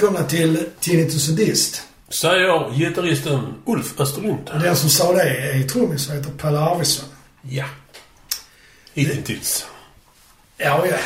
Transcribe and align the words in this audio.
välkomna 0.00 0.28
till 0.28 0.66
Tinnitus 0.80 1.28
och 1.28 1.34
Dist. 1.34 1.82
Säger 2.08 2.74
gitarristen 2.74 3.54
Ulf 3.64 4.00
Österlund. 4.00 4.50
Den 4.62 4.76
som 4.76 4.90
sa 4.90 5.12
det 5.12 5.22
är 5.22 5.62
trummis 5.62 6.08
och 6.08 6.14
heter 6.14 6.30
Pelle 6.30 6.58
Arvidsson. 6.58 7.08
Ja. 7.42 7.64
Hittills. 8.94 9.66
Ja, 10.56 10.86
ja. 10.86 10.96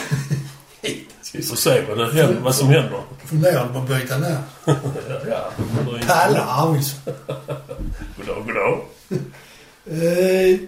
Vi 1.32 1.42
får 1.42 1.56
se 1.56 1.82
vad, 1.88 1.98
det 1.98 2.04
händer, 2.04 2.40
vad 2.40 2.54
som 2.54 2.68
händer. 2.68 3.02
Funderade 3.24 3.72
på 3.72 3.78
att 3.78 3.88
byta 3.88 4.18
namn. 4.18 4.36
ja. 5.28 5.50
Pelle 6.06 6.40
Arvidsson. 6.40 7.14
Goddag, 8.16 8.46
goddag. 8.46 8.80
Eh, 9.86 10.58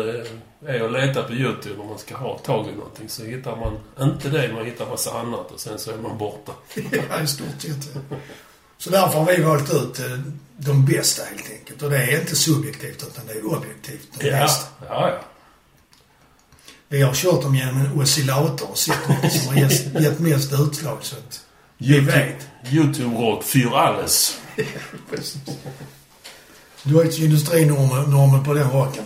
det 0.59 0.71
är 0.71 0.83
att 0.85 0.91
leta 0.91 1.23
på 1.23 1.33
YouTube 1.33 1.81
om 1.81 1.87
man 1.87 1.97
ska 1.99 2.15
ha 2.17 2.37
tag 2.37 2.67
i 2.67 2.71
någonting. 2.75 3.09
Så 3.09 3.23
hittar 3.23 3.55
man 3.55 3.77
inte 4.09 4.29
det, 4.29 4.53
man 4.53 4.65
hittar 4.65 4.89
massa 4.89 5.19
annat 5.19 5.51
och 5.51 5.59
sen 5.59 5.79
så 5.79 5.91
är 5.91 5.97
man 5.97 6.17
borta. 6.17 6.51
ja, 7.09 7.21
i 7.23 7.27
stort 7.27 7.47
sett. 7.61 7.89
Så 8.77 8.89
därför 8.89 9.19
har 9.19 9.25
vi 9.25 9.43
valt 9.43 9.73
ut 9.73 9.99
eh, 9.99 10.19
de 10.57 10.85
bästa 10.85 11.23
helt 11.25 11.51
enkelt. 11.51 11.81
Och 11.81 11.89
det 11.89 11.97
är 11.97 12.19
inte 12.19 12.35
subjektivt 12.35 13.03
utan 13.07 13.25
det 13.27 13.33
är 13.33 13.45
objektivt. 13.45 14.07
De 14.19 14.27
Ja, 14.27 14.37
bästa. 14.39 14.67
ja, 14.89 15.09
ja. 15.09 15.19
Vi 16.93 17.01
har 17.01 17.13
kört 17.13 17.41
dem 17.41 17.55
genom 17.55 17.77
en 17.77 18.01
oscillator 18.01 18.71
och 18.71 18.77
sett 18.77 18.99
vilket 19.09 19.41
som 19.41 19.53
har 19.53 19.61
gett, 19.61 20.01
gett 20.01 20.19
mest 20.19 20.53
utslag. 20.53 20.97
Så 21.01 21.15
att 21.15 21.41
vi 21.77 21.99
vet. 21.99 22.47
YouTube-rock 22.69 23.43
för 23.43 23.77
alles. 23.77 24.39
Deutsche 26.83 27.23
industrinormer 27.23 28.43
på 28.43 28.53
den 28.53 28.71
rocken. 28.71 29.03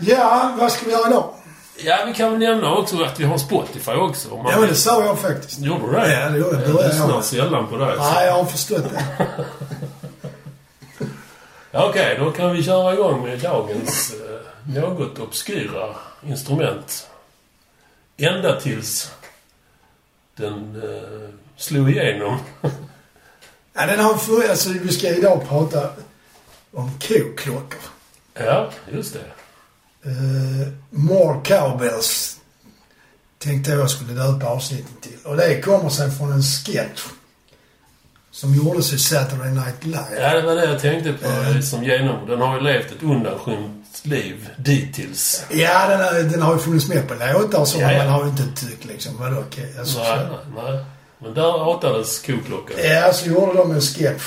ja, 0.00 0.54
vad 0.58 0.72
ska 0.72 0.86
vi 0.86 0.92
göra 0.92 1.08
idag? 1.08 1.34
Ja, 1.84 2.04
vi 2.06 2.14
kan 2.14 2.30
väl 2.30 2.40
nämna 2.40 2.74
också 2.74 3.02
att 3.02 3.20
vi 3.20 3.24
har 3.24 3.38
Spotify 3.38 3.92
också. 3.92 4.28
Ja, 4.30 4.60
men 4.60 4.68
det 4.68 4.74
sa 4.74 5.04
jag 5.04 5.18
faktiskt. 5.18 5.60
Gjorde 5.60 5.86
du 5.86 5.92
det? 5.92 6.12
Ja, 6.12 6.30
det 6.30 6.38
gjorde 6.38 6.60
jag. 6.60 6.68
Jag 6.68 6.86
lyssnar 6.86 7.22
sällan 7.22 7.66
på 7.66 7.76
dig. 7.76 7.96
Nej, 7.98 8.26
jag 8.26 8.34
har 8.34 8.44
förstått 8.44 8.84
det. 8.92 9.26
Okej, 11.76 12.16
då 12.18 12.30
kan 12.30 12.52
vi 12.52 12.62
köra 12.62 12.94
igång 12.94 13.22
med 13.22 13.38
dagens 13.38 14.14
eh, 14.20 14.23
något 14.66 15.18
obskyra 15.18 15.96
instrument. 16.26 17.08
Ända 18.16 18.60
tills 18.60 19.12
den 20.36 20.82
eh, 20.82 21.28
slog 21.56 21.90
igenom. 21.90 22.38
Ja, 23.76 23.86
den 23.86 24.00
har 24.00 24.14
för, 24.14 24.48
alltså, 24.50 24.70
vi 24.70 24.92
ska 24.92 25.08
idag 25.08 25.48
prata 25.48 25.90
om 26.72 26.90
koklockor. 27.00 27.80
Ja, 28.34 28.70
just 28.92 29.14
det. 29.14 29.24
Uh, 30.10 30.68
more 30.90 31.40
cowbells 31.44 32.40
tänkte 33.38 33.70
jag 33.70 33.90
skulle 33.90 34.12
döpa 34.12 34.46
avsnittet 34.46 35.00
till. 35.00 35.18
Och 35.24 35.36
det 35.36 35.60
kommer 35.60 35.88
sig 35.88 36.10
från 36.10 36.32
en 36.32 36.42
sketch 36.42 37.02
som 38.30 38.54
gjordes 38.54 38.92
i 38.92 38.98
Saturday 38.98 39.50
Night 39.50 39.84
Live. 39.84 40.20
Ja, 40.20 40.34
det 40.34 40.42
var 40.42 40.54
det 40.54 40.64
jag 40.64 40.80
tänkte 40.80 41.12
på 41.12 41.28
eh, 41.28 41.60
som 41.60 41.84
genom. 41.84 42.26
Den 42.26 42.40
har 42.40 42.54
ju 42.54 42.60
levt 42.60 42.92
ett 42.92 43.02
undanskymt 43.02 43.83
liv 44.02 44.48
dittills. 44.56 45.44
Ja, 45.50 45.88
den, 45.88 46.00
är, 46.00 46.22
den 46.22 46.42
har 46.42 46.52
ju 46.52 46.58
funnits 46.58 46.88
med 46.88 47.08
på 47.08 47.14
låtar 47.14 47.60
och 47.60 47.68
så, 47.68 47.80
Ja, 47.80 47.86
men 47.86 47.96
ja. 47.96 48.04
man 48.04 48.12
har 48.12 48.28
inte 48.28 48.66
tyckt 48.66 48.84
liksom, 48.84 49.12
vadå, 49.18 49.36
okej. 49.48 49.74
Alltså, 49.78 49.98
Nej, 49.98 50.18
nej, 50.30 50.64
nej. 50.72 50.84
Men 51.18 51.34
där 51.34 51.42
ratades 51.52 52.18
koklockan. 52.20 52.76
Ja, 52.84 53.12
så 53.12 53.28
gjorde 53.30 53.54
de 53.54 53.70
en 53.70 53.80
sketch 53.80 54.22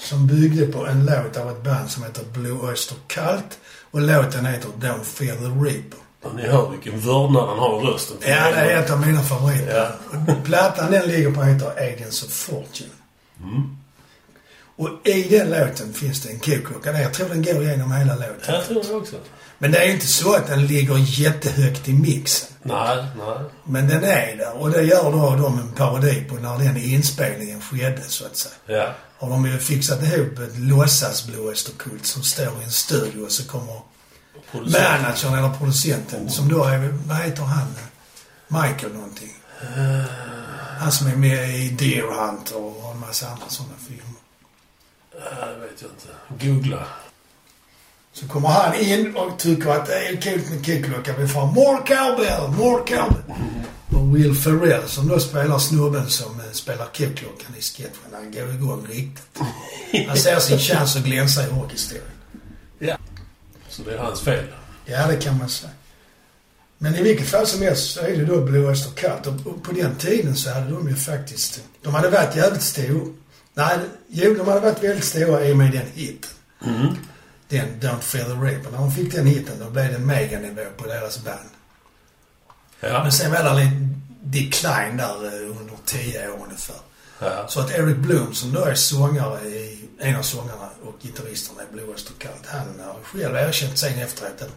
som 0.00 0.26
byggde 0.26 0.66
på 0.66 0.86
en 0.86 1.04
låt 1.06 1.36
av 1.36 1.50
ett 1.50 1.62
band 1.62 1.90
som 1.90 2.02
heter 2.02 2.24
Blue 2.32 2.52
Oyster 2.70 2.96
Cult. 3.06 3.58
Och 3.90 4.00
låten 4.00 4.46
heter 4.46 4.68
Don't 4.80 5.04
Fear 5.04 5.36
the 5.36 5.44
Reaper. 5.64 5.98
Och 6.22 6.34
ni 6.34 6.42
hör 6.42 6.70
vilken 6.70 7.00
vördnad 7.00 7.48
han 7.48 7.58
har 7.58 7.82
i 7.82 7.84
rösten. 7.86 8.16
Ja, 8.20 8.50
det 8.50 8.60
är 8.60 8.82
ett 8.82 8.90
av 8.90 9.06
mina 9.06 9.22
favoriter. 9.22 9.90
Ja. 10.26 10.34
Plattan 10.44 10.90
den 10.90 11.08
ligger 11.08 11.30
på 11.30 11.42
heter 11.42 11.70
Agents 11.92 12.22
of 12.22 12.30
Fortune. 12.30 12.90
Mm. 13.42 13.76
Och 14.76 14.88
i 15.04 15.22
den 15.22 15.50
låten 15.50 15.92
finns 15.92 16.22
det 16.22 16.30
en 16.30 16.38
koklocka. 16.38 17.00
Jag 17.00 17.14
tror 17.14 17.28
den 17.28 17.42
går 17.42 17.62
igenom 17.62 17.92
hela 17.92 18.14
låten. 18.14 18.54
Jag 18.54 18.64
tror 18.64 18.82
det 18.82 18.94
också. 18.94 19.16
Men 19.58 19.72
det 19.72 19.78
är 19.78 19.90
inte 19.90 20.06
så 20.06 20.34
att 20.34 20.46
den 20.46 20.66
ligger 20.66 20.96
jättehögt 20.98 21.88
i 21.88 21.92
mixen. 21.92 22.48
Nej, 22.62 23.04
nej. 23.18 23.38
Men 23.64 23.88
den 23.88 24.04
är 24.04 24.36
där. 24.36 24.60
Och 24.60 24.70
det 24.70 24.82
gör 24.82 25.12
då 25.12 25.36
de 25.42 25.58
en 25.58 25.72
parodi 25.72 26.24
på 26.28 26.34
när 26.34 26.58
den 26.58 26.76
inspelningen 26.76 27.60
skedde, 27.60 28.02
så 28.02 28.26
att 28.26 28.36
säga. 28.36 28.54
Ja. 28.66 28.94
har 29.18 29.30
de 29.30 29.46
ju 29.46 29.58
fixat 29.58 30.02
ihop 30.02 30.38
ett 30.38 30.58
låtsas 30.58 31.26
Blue 31.26 31.48
Oyster 31.48 31.72
Cult 31.78 32.06
som 32.06 32.22
står 32.22 32.60
i 32.60 32.64
en 32.64 32.70
studio 32.70 33.24
och 33.24 33.32
så 33.32 33.44
kommer 33.44 33.80
managern 34.52 35.34
eller 35.38 35.58
producenten 35.58 36.30
som 36.30 36.48
då 36.48 36.64
är, 36.64 36.94
vad 37.06 37.16
heter 37.16 37.42
han? 37.42 37.74
Michael 38.48 38.92
någonting. 38.92 39.34
Han 40.78 40.92
som 40.92 41.06
är 41.06 41.16
med 41.16 41.54
i 41.54 41.68
Deer 41.68 42.02
Hunter 42.02 42.56
och 42.56 42.92
en 42.92 43.00
massa 43.00 43.28
andra 43.28 43.48
sådana 43.48 43.74
filmer. 43.88 44.11
Ja, 45.18 45.46
det 45.46 45.60
vet 45.60 45.82
jag 45.82 45.90
inte. 45.90 46.46
Googla. 46.46 46.86
Så 48.12 48.28
kommer 48.28 48.48
han 48.48 48.74
in 48.74 49.16
och 49.16 49.38
tycker 49.38 49.70
att 49.70 49.86
det 49.86 50.08
är 50.08 50.20
coolt 50.20 50.50
med 50.50 50.66
kickklocka. 50.66 51.16
Vi 51.18 51.28
får 51.28 51.46
more 51.46 51.78
cowbell, 51.86 52.50
more 52.50 52.82
cowbell. 52.86 53.36
Och 53.96 54.16
Will 54.16 54.34
Ferrell 54.34 54.88
som 54.88 55.08
då 55.08 55.20
spelar 55.20 55.58
snubben 55.58 56.10
som 56.10 56.40
eh, 56.40 56.52
spelar 56.52 56.88
kickklockan 56.92 57.54
i 57.58 57.62
sketchen. 57.62 58.12
Han 58.12 58.32
går 58.32 58.54
igång 58.54 58.86
riktigt. 58.90 59.40
Han 60.08 60.16
ser 60.16 60.38
sin 60.38 60.58
chans 60.58 60.96
att 60.96 61.02
glänsa 61.04 61.42
i 61.42 61.46
rockhistorien. 61.46 62.06
Ja. 62.78 62.96
Så 63.68 63.82
det 63.82 63.94
är 63.94 63.98
hans 63.98 64.20
fel. 64.20 64.44
Ja, 64.84 65.06
det 65.06 65.16
kan 65.16 65.38
man 65.38 65.48
säga. 65.48 65.70
Men 66.78 66.94
i 66.94 67.02
vilket 67.02 67.28
fall 67.28 67.46
som 67.46 67.62
helst 67.62 67.94
så 67.94 68.00
är 68.00 68.16
det 68.16 68.24
då 68.24 68.40
Blue 68.40 68.68
Oyster 68.68 68.90
Cult. 68.90 69.46
Och 69.46 69.62
på 69.62 69.72
den 69.72 69.96
tiden 69.96 70.36
så 70.36 70.50
hade 70.50 70.70
de 70.70 70.88
ju 70.88 70.96
faktiskt... 70.96 71.60
De 71.82 71.94
hade 71.94 72.10
varit 72.10 72.36
jävligt 72.36 72.62
stora. 72.62 73.14
Nej, 73.54 73.78
jo, 74.08 74.34
de 74.34 74.48
hade 74.48 74.60
varit 74.60 74.82
väldigt 74.84 75.04
stora 75.04 75.44
i 75.46 75.52
och 75.52 75.56
med 75.56 75.72
den 75.72 75.86
hiten. 75.94 76.30
Mm. 76.64 76.96
Den 77.48 77.80
Don't 77.80 78.00
Fear 78.00 78.24
the 78.24 78.30
Reaper. 78.32 78.70
När 78.70 78.78
de 78.78 78.92
fick 78.92 79.12
den 79.12 79.26
hiten 79.26 79.58
då 79.58 79.70
blev 79.70 79.92
det 79.92 79.98
meganivå 79.98 80.64
på 80.76 80.86
deras 80.86 81.24
band. 81.24 81.50
Ja. 82.80 83.02
Men 83.02 83.12
sen 83.12 83.30
var 83.30 83.42
det 83.42 83.54
lite 83.54 83.88
decline 84.22 84.96
där 84.96 85.26
eh, 85.26 85.60
under 85.60 85.74
tio 85.84 86.28
år 86.30 86.38
ungefär. 86.44 86.76
ja. 87.18 87.48
Så 87.48 87.60
att 87.60 87.70
Eric 87.70 87.96
Bloom 87.96 88.34
som 88.34 88.52
då 88.52 88.64
är 88.64 88.74
sångare 88.74 89.40
i, 89.48 89.88
en 89.98 90.16
av 90.16 90.22
sångarna 90.22 90.68
och 90.82 90.94
gitarristerna 91.02 91.62
i 91.62 91.72
Blue 91.72 91.86
Oyster 91.86 92.12
Cult, 92.18 92.46
han 92.46 92.80
har 92.86 92.96
själv 93.04 93.36
erkänt 93.36 93.78
sen 93.78 93.98
efteråt 93.98 94.42
att 94.42 94.50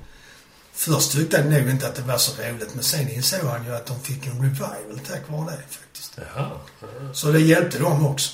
först 0.74 1.12
tyckte 1.12 1.38
han 1.38 1.50
nog 1.50 1.70
inte 1.70 1.88
att 1.88 1.96
det 1.96 2.02
var 2.02 2.18
så 2.18 2.42
roligt 2.44 2.76
men 2.76 2.84
sen 2.84 3.10
insåg 3.10 3.40
han 3.40 3.66
ju 3.66 3.76
att 3.76 3.86
de 3.86 4.00
fick 4.00 4.28
en 4.28 4.42
revival 4.42 5.00
tack 5.08 5.30
vare 5.30 5.52
det 5.52 5.76
faktiskt. 5.76 6.20
Ja. 6.36 6.62
Så 7.14 7.32
det 7.32 7.40
hjälpte 7.40 7.80
dem 7.80 8.06
också. 8.06 8.32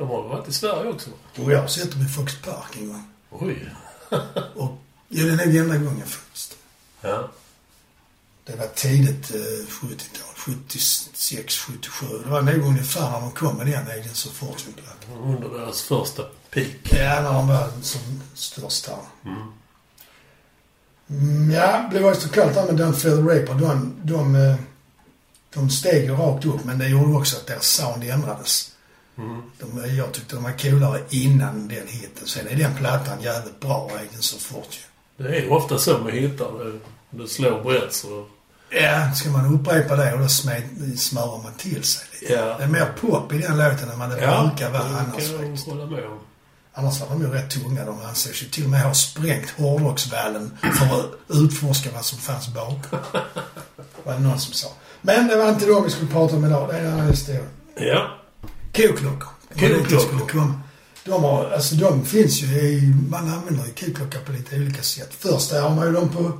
De 0.00 0.08
har 0.08 0.22
varit 0.22 0.48
i 0.48 0.52
Sverige 0.52 0.90
också. 0.90 1.10
Och 1.36 1.52
jag 1.52 1.60
har 1.60 1.68
sett 1.68 1.92
dem 1.92 2.02
i 2.02 2.08
Fox 2.08 2.36
Park 2.42 2.76
en 2.76 2.88
gång. 2.88 3.04
Oj. 3.30 3.74
Och 4.54 4.78
ja, 5.08 5.24
det 5.24 5.30
är 5.30 5.46
nog 5.46 5.56
enda 5.56 5.76
gången 5.76 6.06
faktiskt. 6.06 6.56
Ja. 7.00 7.30
Det 8.44 8.56
var 8.56 8.66
tidigt 8.66 9.34
eh, 9.34 9.66
70-tal 9.68 10.34
76, 10.36 11.56
77. 11.56 12.06
Det 12.24 12.30
var 12.30 12.42
nog 12.42 12.66
ungefär 12.66 13.10
när 13.10 13.20
de 13.20 13.30
kom 13.30 13.56
med 13.56 13.66
den 13.66 13.86
Agents 13.86 14.26
of 14.26 14.32
Fortune-plattan. 14.32 15.18
Under 15.22 15.48
deras 15.48 15.82
första 15.82 16.22
peak. 16.50 16.76
Ja, 16.82 17.22
när 17.22 17.32
de 17.32 17.48
var 17.48 17.68
som 17.82 18.22
störst 18.34 18.86
här. 18.86 18.98
Mm. 19.24 19.52
Mm, 21.10 21.50
ja, 21.50 21.86
Blue 21.90 22.04
Oyster 22.04 22.28
Cult 22.28 22.54
där 22.54 22.72
med 22.72 23.00
the 23.00 23.08
Raper, 23.08 23.54
de, 23.54 23.94
de, 24.02 24.34
eh, 24.34 24.56
de 25.54 25.70
steg 25.70 26.04
ju 26.04 26.16
rakt 26.16 26.44
upp 26.44 26.64
men 26.64 26.78
det 26.78 26.88
gjorde 26.88 27.18
också 27.18 27.36
att 27.36 27.46
deras 27.46 27.66
sound 27.66 28.04
ändrades. 28.04 28.69
Mm. 29.20 29.42
De, 29.58 29.96
jag 29.96 30.12
tyckte 30.12 30.34
de 30.34 30.44
var 30.44 30.58
coolare 30.58 31.00
innan 31.10 31.68
den 31.68 31.86
hitten. 31.86 32.26
Sen 32.26 32.48
är 32.48 32.56
den 32.56 32.74
plattan 32.74 33.22
jävligt 33.22 33.60
bra, 33.60 33.90
Agents 33.94 34.34
of 34.34 34.40
Fortune. 34.40 34.86
Det 35.16 35.36
är 35.36 35.52
ofta 35.52 35.78
så 35.78 35.98
med 35.98 36.12
hittar. 36.12 36.64
Det, 36.64 36.78
det 37.10 37.28
slår 37.28 37.62
brett 37.62 37.92
så... 37.92 38.26
Ja, 38.70 39.12
ska 39.14 39.30
man 39.30 39.54
upprepa 39.54 39.96
det 39.96 40.12
och 40.12 40.18
då 40.18 40.28
smörar 40.96 41.42
man 41.42 41.52
till 41.58 41.84
sig 41.84 42.06
lite. 42.12 42.32
Ja. 42.32 42.58
Det 42.58 42.64
är 42.64 42.68
mer 42.68 42.92
pop 43.00 43.32
i 43.32 43.38
den 43.38 43.58
låten 43.58 43.90
än 43.90 43.98
vad 43.98 44.10
det 44.10 44.16
brukar 44.16 44.70
vara 44.70 44.82
annars 44.82 45.28
kan 45.28 45.32
jag 45.32 45.40
faktiskt. 45.40 45.66
hålla 45.66 45.86
med 45.86 46.04
om. 46.04 46.18
Annars 46.72 47.00
var 47.00 47.08
de 47.08 47.20
ju 47.22 47.30
rätt 47.30 47.50
tunga. 47.50 47.84
De 47.84 48.00
ansågs 48.00 48.42
ju 48.42 48.46
till 48.46 48.64
och 48.64 48.70
med 48.70 48.82
ha 48.82 48.94
sprängt 48.94 49.50
hårdrocksvallen 49.50 50.58
för 50.60 51.00
att 51.00 51.06
utforska 51.28 51.90
vad 51.94 52.04
som 52.04 52.18
fanns 52.18 52.48
bakom. 52.54 52.98
var 54.04 54.12
det 54.12 54.18
någon 54.18 54.40
som 54.40 54.52
sa. 54.54 54.68
Men 55.02 55.28
det 55.28 55.36
var 55.36 55.48
inte 55.48 55.66
de 55.66 55.84
vi 55.84 55.90
skulle 55.90 56.10
prata 56.10 56.36
om 56.36 56.44
idag. 56.44 56.68
Det 56.68 56.76
är 56.76 56.84
en 56.84 56.92
annan 56.92 57.08
historia. 57.08 57.40
Ja. 57.76 58.19
Koklockor. 58.72 59.28
Koklockor. 59.58 60.60
De, 61.04 61.24
har, 61.24 61.50
alltså, 61.50 61.74
de 61.74 62.04
finns 62.04 62.42
ju 62.42 62.46
i, 62.46 62.94
man 63.10 63.28
använder 63.28 63.64
ju 63.66 63.72
koklockor 63.72 64.20
på 64.20 64.32
lite 64.32 64.56
olika 64.56 64.82
sätt. 64.82 65.10
Först 65.18 65.52
har 65.52 65.74
man 65.74 65.86
ju 65.86 65.92
dem 65.92 66.08
på, 66.08 66.38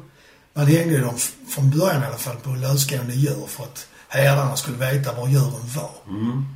man 0.53 0.67
hängde 0.67 0.95
ju 0.95 1.01
dem 1.01 1.19
från 1.49 1.71
början 1.71 2.03
i 2.03 2.07
alla 2.07 2.17
fall 2.17 2.37
på 2.37 2.51
lösgående 2.51 3.15
djur 3.15 3.47
för 3.47 3.65
att 3.65 3.87
herdarna 4.09 4.57
skulle 4.57 4.77
veta 4.77 5.13
var 5.13 5.29
djuren 5.29 5.71
var. 5.77 5.91
Mm. 6.09 6.47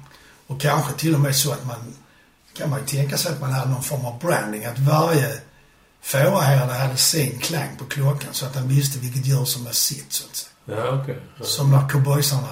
Och 0.47 0.61
kanske 0.61 0.95
till 0.95 1.15
och 1.15 1.21
med 1.21 1.37
så 1.37 1.53
att 1.53 1.67
man, 1.67 1.95
kan 2.57 2.71
man 2.71 2.81
ju 2.81 2.87
tänka 2.87 3.17
sig 3.17 3.33
att 3.33 3.41
man 3.41 3.53
hade 3.53 3.71
någon 3.71 3.83
form 3.83 4.05
av 4.05 4.19
branding. 4.19 4.65
Att 4.65 4.79
varje 4.79 5.41
fåraherde 6.03 6.73
hade 6.73 6.97
sin 6.97 7.39
klang 7.39 7.77
på 7.79 7.85
klockan 7.85 8.29
så 8.33 8.47
att 8.47 8.55
den 8.55 8.69
visste 8.69 8.99
vilket 8.99 9.27
djur 9.27 9.45
som 9.45 9.65
var 9.65 9.73
sitt 9.73 10.13
så 10.13 10.25
att 10.27 10.37
säga. 10.37 10.51
Ja. 10.67 11.05
Ja. 11.39 11.45
Som 11.45 11.71
när 11.71 11.89
cowboysarna 11.89 12.49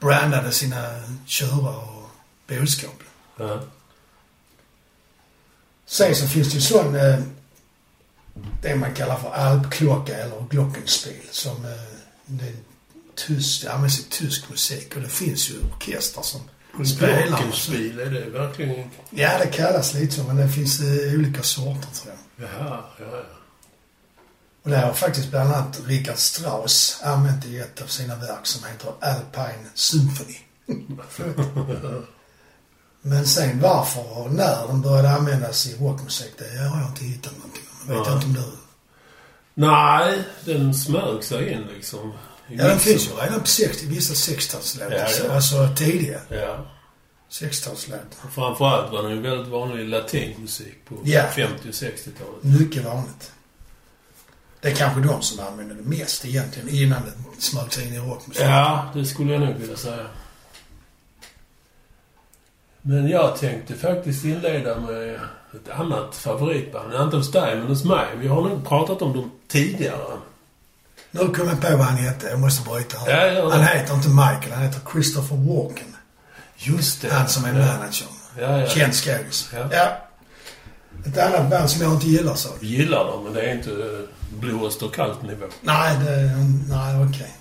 brandade 0.00 0.52
sina 0.52 0.86
tjurar 1.26 1.76
och 1.76 2.10
boskap. 2.48 3.02
Ja. 3.36 3.60
Sen 5.86 6.14
så 6.14 6.28
finns 6.28 6.48
det 6.48 6.54
ju 6.54 6.60
sån, 6.60 6.96
eh, 6.96 7.18
det 8.62 8.76
man 8.76 8.94
kallar 8.94 9.16
för 9.16 9.30
alpklocka 9.30 10.16
eller 10.16 10.44
glockenspiel 10.50 11.26
som 11.30 11.64
eh, 11.64 11.70
det 12.26 12.46
är 12.46 12.54
det 13.62 13.68
används 13.72 14.00
i 14.00 14.02
tysk 14.02 14.50
musik 14.50 14.96
och 14.96 15.02
det 15.02 15.08
finns 15.08 15.50
ju 15.50 15.54
orkestrar 15.74 16.22
som 16.22 16.40
spelar. 16.84 17.26
Glockenspiel, 17.26 18.00
är 18.00 18.10
det 18.10 18.30
verkligen... 18.30 18.90
Ja, 19.10 19.38
det 19.38 19.46
kallas 19.46 19.94
lite 19.94 20.14
så, 20.14 20.24
men 20.24 20.36
det 20.36 20.48
finns 20.48 20.80
eh, 20.80 21.14
olika 21.14 21.42
sorter 21.42 21.88
tror 21.94 22.14
jag. 22.14 22.48
Jaha, 22.48 22.84
ja, 22.98 23.04
ja. 23.12 23.39
Och 24.62 24.70
det 24.70 24.76
har 24.78 24.92
faktiskt 24.92 25.30
bland 25.30 25.52
annat 25.54 25.80
Richard 25.86 26.16
Strauss 26.16 27.00
använt 27.04 27.44
i 27.46 27.58
ett 27.58 27.82
av 27.82 27.86
sina 27.86 28.16
verk 28.16 28.46
som 28.46 28.64
heter 28.64 28.92
Alpine 29.00 29.68
Symphony. 29.74 30.36
Men 33.02 33.26
sen 33.26 33.60
varför 33.60 34.18
och 34.18 34.32
när 34.32 34.66
de 34.66 34.82
började 34.82 35.10
användas 35.10 35.66
i 35.66 35.76
rockmusik, 35.76 36.32
det 36.38 36.58
har 36.68 36.80
jag 36.80 36.88
inte 36.90 37.04
hittat 37.04 37.32
någonting 37.36 37.62
om. 37.70 37.88
Jag 37.88 37.98
vet 37.98 38.06
Ja. 38.06 38.14
inte 38.14 38.26
om 38.26 38.32
du... 38.34 38.42
Nej, 39.54 40.22
den 40.44 40.74
smög 40.74 41.24
sig 41.24 41.52
in 41.52 41.62
liksom. 41.74 42.12
i 42.48 42.56
Ja, 42.56 42.64
den 42.68 42.78
finns 42.78 43.08
ju 43.08 43.12
redan 43.14 43.40
på 43.40 43.46
60, 43.46 43.86
vissa 43.86 44.14
60-talslåtar. 44.32 44.90
Ja, 44.96 45.06
ja. 45.26 45.32
Alltså 45.34 45.68
tidiga 45.76 46.20
Ja. 46.28 46.66
60-talslåtar. 47.30 48.30
Framförallt 48.34 48.92
var 48.92 49.02
den 49.02 49.10
ju 49.12 49.20
väldigt 49.20 49.48
vanlig 49.48 49.88
latinmusik 49.88 50.84
på 50.88 50.94
Ja. 51.04 51.22
50 51.22 51.68
och 51.68 51.74
60-talet. 51.74 52.42
Mycket 52.42 52.84
vanligt. 52.84 53.32
Det 54.60 54.68
är 54.70 54.74
kanske 54.74 55.00
de 55.00 55.22
som 55.22 55.46
använder 55.46 55.74
det 55.74 55.98
mest 55.98 56.24
egentligen 56.24 56.68
innan 56.68 57.02
det 57.02 57.42
smög 57.42 57.72
sig 57.72 57.86
in 57.86 57.94
i 57.94 57.98
rockmusik. 57.98 58.42
Ja, 58.42 58.90
det 58.94 59.04
skulle 59.04 59.32
jag 59.32 59.40
nog 59.40 59.54
vilja 59.54 59.76
säga. 59.76 60.06
Men 62.82 63.08
jag 63.08 63.36
tänkte 63.36 63.74
faktiskt 63.74 64.24
inleda 64.24 64.80
med 64.80 65.14
ett 65.54 65.70
annat 65.70 66.16
favoritband. 66.16 66.94
Inte 66.94 67.16
hos 67.16 67.32
dig, 67.32 67.56
men 67.56 67.66
hos 67.66 67.84
mig. 67.84 68.06
Vi 68.16 68.28
har 68.28 68.42
nog 68.42 68.68
pratat 68.68 69.02
om 69.02 69.16
dem 69.16 69.30
tidigare. 69.48 70.18
Nu 71.10 71.28
kom 71.28 71.48
jag 71.48 71.60
på 71.60 71.76
vad 71.76 71.86
han 71.86 71.96
hette. 71.96 72.28
Jag 72.28 72.40
måste 72.40 72.70
bryta 72.70 72.98
här. 72.98 73.26
Ja, 73.26 73.32
ja, 73.32 73.50
Han 73.50 73.62
heter 73.62 73.94
inte 73.94 74.08
Michael, 74.08 74.52
han 74.52 74.62
heter 74.62 74.80
Christopher 74.92 75.36
Walken. 75.36 75.96
Just 76.56 77.02
det. 77.02 77.12
Han 77.12 77.28
som 77.28 77.44
är 77.44 77.48
ja. 77.48 77.66
managern. 77.66 78.08
Ja, 78.38 78.60
ja. 78.60 78.68
Känd 78.68 78.94
skådis. 78.94 79.50
Ja. 79.54 79.68
Ja. 79.72 79.96
Ett 81.06 81.18
annat 81.18 81.50
band 81.50 81.70
som 81.70 81.82
jag 81.82 81.92
inte 81.92 82.06
gillar 82.06 82.34
så. 82.34 82.48
Gillar 82.60 83.04
dem, 83.04 83.24
men 83.24 83.32
det 83.32 83.42
är 83.42 83.54
inte 83.54 83.70
eh, 83.70 84.19
blåst 84.30 84.82
och 84.82 84.94
kallt 84.94 85.22
nivå. 85.22 85.46
Nej, 85.60 85.98
det, 86.04 86.30
nej 86.68 87.06
okej. 87.08 87.34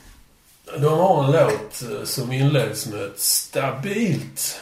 De 0.77 0.99
har 0.99 1.23
en 1.23 1.31
låt 1.31 1.81
eh, 1.91 2.03
som 2.05 2.31
inleds 2.31 2.87
med 2.87 3.01
ett 3.01 3.19
stabilt 3.19 4.61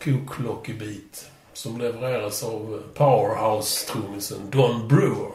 koklockebeat 0.00 1.30
som 1.52 1.78
levereras 1.78 2.42
av 2.42 2.74
eh, 2.74 2.98
powerhouse-trummisen 2.98 4.50
Don 4.50 4.88
Brewer. 4.88 5.32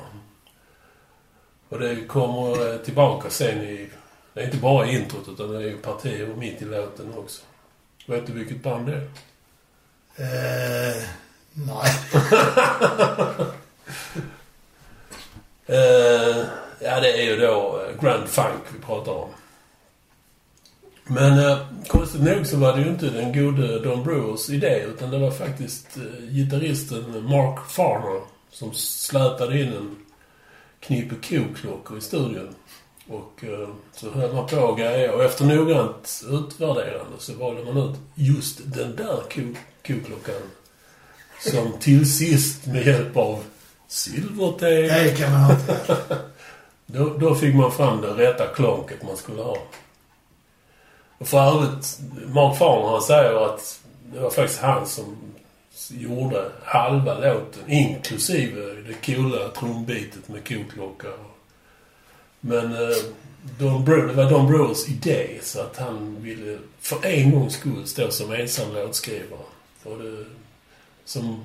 Och 1.70 1.80
det 1.80 2.08
kommer 2.08 2.74
eh, 2.74 2.78
tillbaka 2.78 3.30
sen 3.30 3.62
i... 3.62 3.90
Det 4.34 4.42
är 4.42 4.46
inte 4.46 4.58
bara 4.58 4.88
introt 4.88 5.28
utan 5.28 5.52
det 5.52 5.58
är 5.58 5.62
ju 5.62 5.78
partier 5.78 6.28
mitt 6.28 6.62
i 6.62 6.66
låten 6.66 7.14
också. 7.18 7.42
Vet 8.06 8.28
du 8.28 8.34
vilket 8.34 8.64
band 8.64 8.86
det 8.86 8.94
är? 8.96 10.94
Eh, 10.96 11.04
nej. 11.54 11.94
Eh, 15.74 16.46
ja, 16.80 17.00
det 17.00 17.12
är 17.12 17.24
ju 17.24 17.36
då 17.36 17.82
eh, 17.82 18.04
Grand 18.04 18.28
Funk 18.28 18.64
vi 18.74 18.80
pratar 18.80 19.12
om. 19.12 19.30
Men 21.04 21.40
eh, 21.40 21.58
konstigt 21.88 22.22
nog 22.22 22.48
så 22.48 22.58
var 22.58 22.76
det 22.76 22.82
ju 22.82 22.90
inte 22.90 23.10
den 23.10 23.34
gode 23.34 23.80
Don 23.80 24.04
Brewers 24.04 24.50
idé 24.50 24.86
utan 24.88 25.12
det 25.12 25.20
var 25.20 25.32
faktiskt 25.32 25.98
eh, 25.98 26.30
gitarristen 26.30 27.24
Mark 27.30 27.70
Farner 27.70 28.22
som 28.52 28.74
slätade 28.74 29.62
in 29.62 29.74
en 29.74 29.96
knippe 30.80 31.16
koklockor 31.16 31.98
i 31.98 32.02
studion. 32.02 32.56
Och 33.08 33.44
eh, 33.44 33.70
så 33.92 34.10
höll 34.10 34.34
man 34.34 34.48
på 34.48 34.58
och 34.58 34.78
grejer 34.78 35.12
och 35.12 35.24
efter 35.24 35.46
noggrant 35.46 36.24
utvärderande 36.30 37.18
så 37.20 37.34
valde 37.34 37.74
man 37.74 37.78
ut 37.78 38.00
just 38.16 38.60
den 38.64 38.96
där 38.96 39.20
koklockan. 39.88 40.42
Som 41.40 41.72
till 41.80 42.14
sist 42.14 42.66
med 42.66 42.86
hjälp 42.86 43.18
av 43.18 43.44
silvertejp 43.94 45.04
Det 45.04 45.18
kan 45.18 45.32
man 45.32 45.52
inte. 45.52 45.98
då, 46.86 47.18
då 47.18 47.36
fick 47.36 47.56
man 47.56 47.72
fram 47.72 48.02
det 48.02 48.08
rätta 48.08 48.48
klonket 48.48 49.04
man 49.04 49.18
skulle 49.18 49.42
ha. 49.42 49.58
Och 51.18 51.28
för 51.28 51.38
övrigt, 51.38 52.00
Mark 52.28 52.58
Farner 52.58 52.90
han 52.90 53.02
säger 53.02 53.46
att 53.46 53.80
det 54.14 54.20
var 54.20 54.30
faktiskt 54.30 54.62
han 54.62 54.88
som 54.88 55.18
gjorde 55.90 56.52
halva 56.64 57.14
låten, 57.14 57.64
inklusive 57.68 58.62
det 58.62 59.06
coola 59.06 59.50
trumbitet 59.50 60.28
med 60.28 60.48
koklocka. 60.48 61.08
Men 62.40 62.74
eh, 62.74 62.98
Don 63.60 63.86
Brewer, 63.86 64.08
det 64.08 64.14
var 64.14 64.30
Don 64.30 64.48
Brewers 64.48 64.90
idé, 64.90 65.40
så 65.42 65.62
att 65.62 65.78
han 65.78 66.18
ville 66.22 66.58
för 66.80 67.06
en 67.06 67.32
gångs 67.32 67.54
skull 67.54 67.88
stå 67.88 68.12
som 68.12 68.34
ensam 68.34 68.74
låtskrivare. 68.74 69.40
Och 69.84 69.98
det, 69.98 70.26
som, 71.06 71.44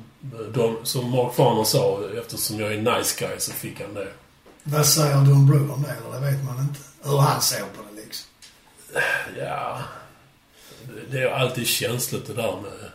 Don, 0.54 0.76
som 0.86 1.10
Mark 1.10 1.34
Farner 1.34 1.64
sa, 1.64 2.00
eftersom 2.18 2.60
jag 2.60 2.72
är 2.74 2.98
nice 2.98 3.16
guy 3.26 3.38
så 3.38 3.52
fick 3.52 3.80
han 3.80 3.94
det. 3.94 4.08
Vad 4.62 4.86
säger 4.86 5.14
Don 5.14 5.46
Brewer 5.46 5.72
om 5.72 5.82
det? 5.82 5.88
Eller 5.90 6.20
det 6.20 6.30
vet 6.36 6.44
man 6.44 6.58
inte. 6.60 6.80
Hur 7.02 7.18
han 7.18 7.42
ser 7.42 7.60
på 7.60 7.82
det 7.94 8.00
liksom. 8.02 8.26
Ja... 9.38 9.78
Det 11.10 11.22
är 11.22 11.30
alltid 11.30 11.66
känsligt 11.66 12.26
det 12.26 12.32
där 12.34 12.56
med 12.62 12.90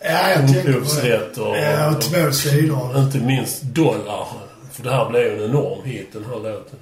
Ja, 0.00 0.30
jag 0.30 0.66
upphovsrätt 0.66 1.38
och, 1.38 1.56
Ja, 1.56 1.90
och 1.96 2.00
två 2.00 2.32
sidor. 2.32 2.94
och 2.96 3.02
inte 3.02 3.18
minst 3.18 3.62
dollar. 3.62 4.26
För 4.72 4.82
det 4.82 4.90
här 4.90 5.10
blev 5.10 5.22
ju 5.22 5.44
en 5.44 5.50
enorm 5.50 5.84
hit, 5.84 6.12
den 6.12 6.24
här 6.24 6.36
låten. 6.36 6.78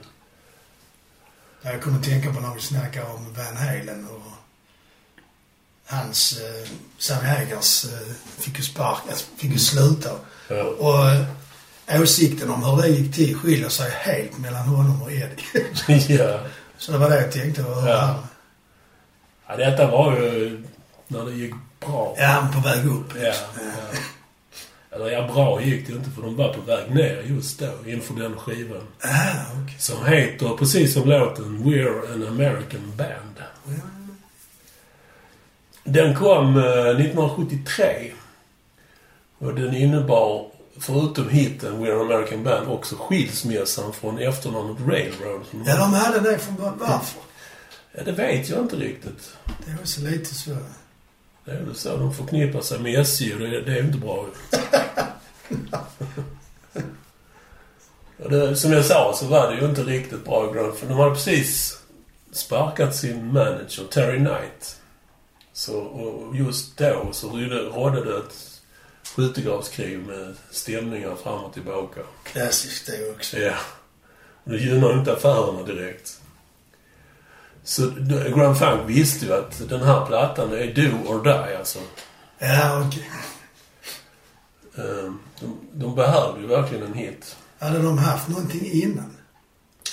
Jag 1.63 1.83
kunde 1.83 2.05
tänka 2.05 2.33
på 2.33 2.41
när 2.41 2.55
vi 2.55 2.61
snackade 2.61 3.07
om 3.07 3.35
Van 3.35 3.57
Halen 3.57 4.09
och 4.11 4.33
hans, 5.87 6.39
eh, 6.41 6.69
Sammy 6.99 7.29
Haggars 7.29 7.85
eh, 7.85 8.15
fick 8.39 8.57
ju 8.59 8.65
sparka, 8.65 9.15
fick 9.37 9.51
ju 9.53 9.59
sluta. 9.59 10.11
Ja. 10.49 10.63
Och 10.65 11.11
eh, 11.11 12.01
åsikten 12.03 12.51
om 12.51 12.63
hur 12.65 12.83
det 12.83 12.89
gick 12.89 13.15
till 13.15 13.37
skiljer 13.37 13.69
sig 13.69 13.91
helt 13.91 14.39
mellan 14.39 14.67
honom 14.67 15.03
och 15.03 15.13
Eddie. 15.13 15.45
ja. 16.19 16.41
Så 16.79 16.93
det 16.93 16.99
var 16.99 17.11
det 17.11 17.21
jag 17.21 17.33
tänkte. 17.33 17.63
Och, 17.65 17.89
Ja. 17.89 18.23
ja. 19.49 19.57
Detta 19.57 19.91
var 19.91 20.13
ju 20.17 20.63
när 21.09 21.25
det 21.25 21.33
gick 21.33 21.55
bra. 21.81 22.15
Ja, 22.19 22.27
han 22.27 22.53
på 22.53 22.69
väg 22.69 22.87
upp. 22.87 23.13
Ja, 23.23 23.35
ja. 23.57 23.99
Eller 24.91 25.11
ja, 25.11 25.33
bra 25.33 25.63
gick 25.63 25.87
det 25.87 25.93
inte 25.93 26.11
för 26.11 26.23
de 26.23 26.37
var 26.37 26.53
på 26.55 26.61
väg 26.61 26.91
ner 26.95 27.23
just 27.23 27.59
då 27.59 27.73
inför 27.87 28.15
den 28.15 28.37
skivan. 28.37 28.81
Ah, 29.01 29.09
okej. 29.63 29.77
Som 29.79 30.05
heter, 30.07 30.57
precis 30.57 30.93
som 30.95 31.09
låten, 31.09 31.65
We're 31.65 32.13
an 32.13 32.27
American 32.29 32.93
Band. 32.97 33.37
Ja. 33.67 33.73
Den 35.85 36.15
kom 36.15 36.57
eh, 36.57 36.63
1973. 36.63 38.13
Och 39.39 39.55
den 39.55 39.75
innebar, 39.75 40.47
förutom 40.81 41.29
hiten 41.29 41.85
We're 41.85 42.01
an 42.01 42.01
American 42.01 42.45
Band, 42.45 42.69
också 42.69 42.97
skilsmässan 42.97 43.93
från 43.93 44.19
efternamnet 44.19 44.77
Railroad. 44.87 45.41
Ja, 45.67 45.77
de 45.77 45.93
hade 45.93 46.21
det 46.21 46.39
från 46.39 46.57
början. 46.57 46.79
Varför? 46.79 47.21
Ja, 47.93 48.03
det 48.05 48.13
vet 48.13 48.49
jag 48.49 48.61
inte 48.61 48.77
riktigt. 48.77 49.37
Det 49.65 49.71
är 49.71 49.77
också 49.81 50.01
lite 50.01 50.35
så. 50.35 50.51
Det 51.45 51.53
är 51.53 51.61
väl 51.63 51.75
så 51.75 51.97
de 51.97 52.15
förknippar 52.15 52.61
sig 52.61 52.79
med 52.79 53.01
SJ 53.01 53.35
och 53.35 53.41
det, 53.41 53.61
det 53.61 53.73
är 53.73 53.77
ju 53.77 53.87
inte 53.87 53.99
bra. 53.99 54.27
det, 58.31 58.57
som 58.57 58.73
jag 58.73 58.85
sa 58.85 59.13
så 59.17 59.27
var 59.27 59.51
det 59.51 59.61
ju 59.61 59.65
inte 59.65 59.83
riktigt 59.83 60.25
bra 60.25 60.51
i 60.51 60.77
för 60.77 60.87
de 60.87 60.99
hade 60.99 61.15
precis 61.15 61.79
sparkat 62.33 62.97
sin 62.97 63.33
manager, 63.33 63.85
Terry 63.91 64.19
Knight. 64.19 64.81
Så, 65.57 65.79
och 65.79 66.37
just 66.37 66.77
då 66.77 67.09
så 67.13 67.29
rådde, 67.29 68.05
det 68.05 68.17
ett 68.19 68.61
skyttegravskrig 69.17 69.99
med 69.99 70.35
stämningar 70.51 71.15
fram 71.17 71.45
och 71.45 71.55
tillbaka. 71.55 72.01
Klassiskt 72.25 72.87
det 72.87 73.11
också. 73.11 73.39
Ja. 73.39 73.55
Det 74.45 74.57
gynnar 74.57 74.99
inte 74.99 75.13
affärerna 75.13 75.63
direkt. 75.63 76.21
Så 77.65 77.91
Grand 78.37 78.59
Funk 78.59 78.81
visste 78.87 79.27
ju 79.27 79.33
att 79.33 79.69
den 79.69 79.83
här 79.83 80.07
plattan 80.07 80.53
är 80.53 80.75
do 80.75 81.13
or 81.13 81.25
die 81.25 81.59
alltså. 81.59 81.79
Ja, 82.39 82.85
okej. 82.89 83.11
Ehm, 84.77 85.19
De, 85.41 85.59
de 85.73 85.95
behövde 85.95 86.41
ju 86.41 86.47
verkligen 86.47 86.85
en 86.85 86.95
hit. 86.95 87.37
Hade 87.59 87.79
de 87.83 87.99
haft 87.99 88.29
någonting 88.29 88.71
innan? 88.73 89.17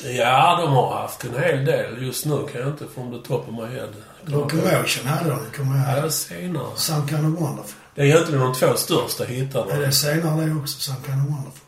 Ja, 0.03 0.57
de 0.61 0.71
har 0.73 0.97
haft 1.01 1.23
en 1.23 1.39
hel 1.43 1.65
del. 1.65 2.03
Just 2.05 2.25
nu 2.25 2.47
kan 2.51 2.61
jag 2.61 2.69
inte 2.69 2.85
från 2.95 3.11
the 3.21 3.27
top 3.27 3.47
of 3.49 3.53
my 3.55 3.75
head. 3.75 3.89
Locomotion 4.25 5.05
hade 5.07 5.29
de, 5.29 5.39
kommer 5.57 5.77
jag 5.77 5.97
ihåg. 5.97 6.05
Ja, 6.05 6.11
senare. 6.11 6.65
Some 6.75 7.07
kind 7.07 7.33
of 7.35 7.41
wonderful. 7.41 7.75
Det 7.95 8.01
är 8.01 8.05
egentligen 8.05 8.41
de 8.41 8.53
två 8.53 8.73
största 8.75 9.23
hittarna. 9.23 9.71
Är 9.71 9.79
det 9.79 9.91
senare 9.91 10.45
det 10.45 10.55
också? 10.55 10.79
Some 10.79 10.99
kind 11.05 11.21
of 11.23 11.29
wonderful. 11.29 11.61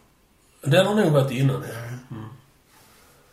Den 0.62 0.86
har 0.88 0.96
nog 0.96 1.12
varit 1.12 1.32
innan, 1.32 1.64
ja. 1.70 1.80
Ja. 2.10 2.16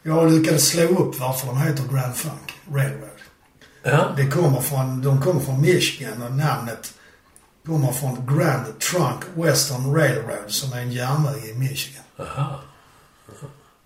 Jag 0.02 0.32
lyckades 0.32 0.68
slå 0.68 0.82
upp 0.82 1.18
varför 1.20 1.46
de 1.46 1.58
heter 1.58 1.84
Grand 1.92 2.16
Funk 2.16 2.52
Railroad. 2.72 3.10
Ja, 3.82 4.08
Det 4.16 4.26
kommer 4.26 4.60
från, 4.60 5.02
de 5.02 5.22
kommer 5.22 5.40
från 5.40 5.60
Michigan 5.60 6.22
och 6.22 6.32
namnet 6.32 6.94
kommer 7.66 7.92
från 7.92 8.26
Grand 8.36 8.78
Trunk 8.78 9.20
Western 9.34 9.94
Railroad 9.94 10.44
som 10.48 10.72
är 10.72 10.80
en 10.82 10.92
järnväg 10.92 11.44
i 11.50 11.54
Michigan. 11.58 12.02
aha. 12.20 12.60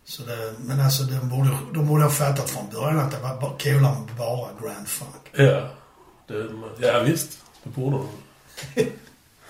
Så 0.04 0.23
det, 0.23 0.54
men 0.58 0.80
alltså 0.80 1.02
de 1.02 1.28
borde, 1.28 1.50
de 1.75 1.87
borde 1.87 2.02
ha 2.02 2.11
fattat 2.11 2.50
från 2.50 2.70
början 2.70 2.99
att 2.99 3.11
det 3.11 3.18
var 3.18 3.58
coolare 3.58 3.96
med 4.06 4.16
bara 4.18 4.49
Grand 4.62 4.88
Funk. 4.88 5.30
Ja. 5.32 5.68
Det, 6.26 6.49
ja, 6.87 7.00
visst. 7.00 7.38
Det 7.62 7.70
borde 7.70 7.96
de. 7.96 8.08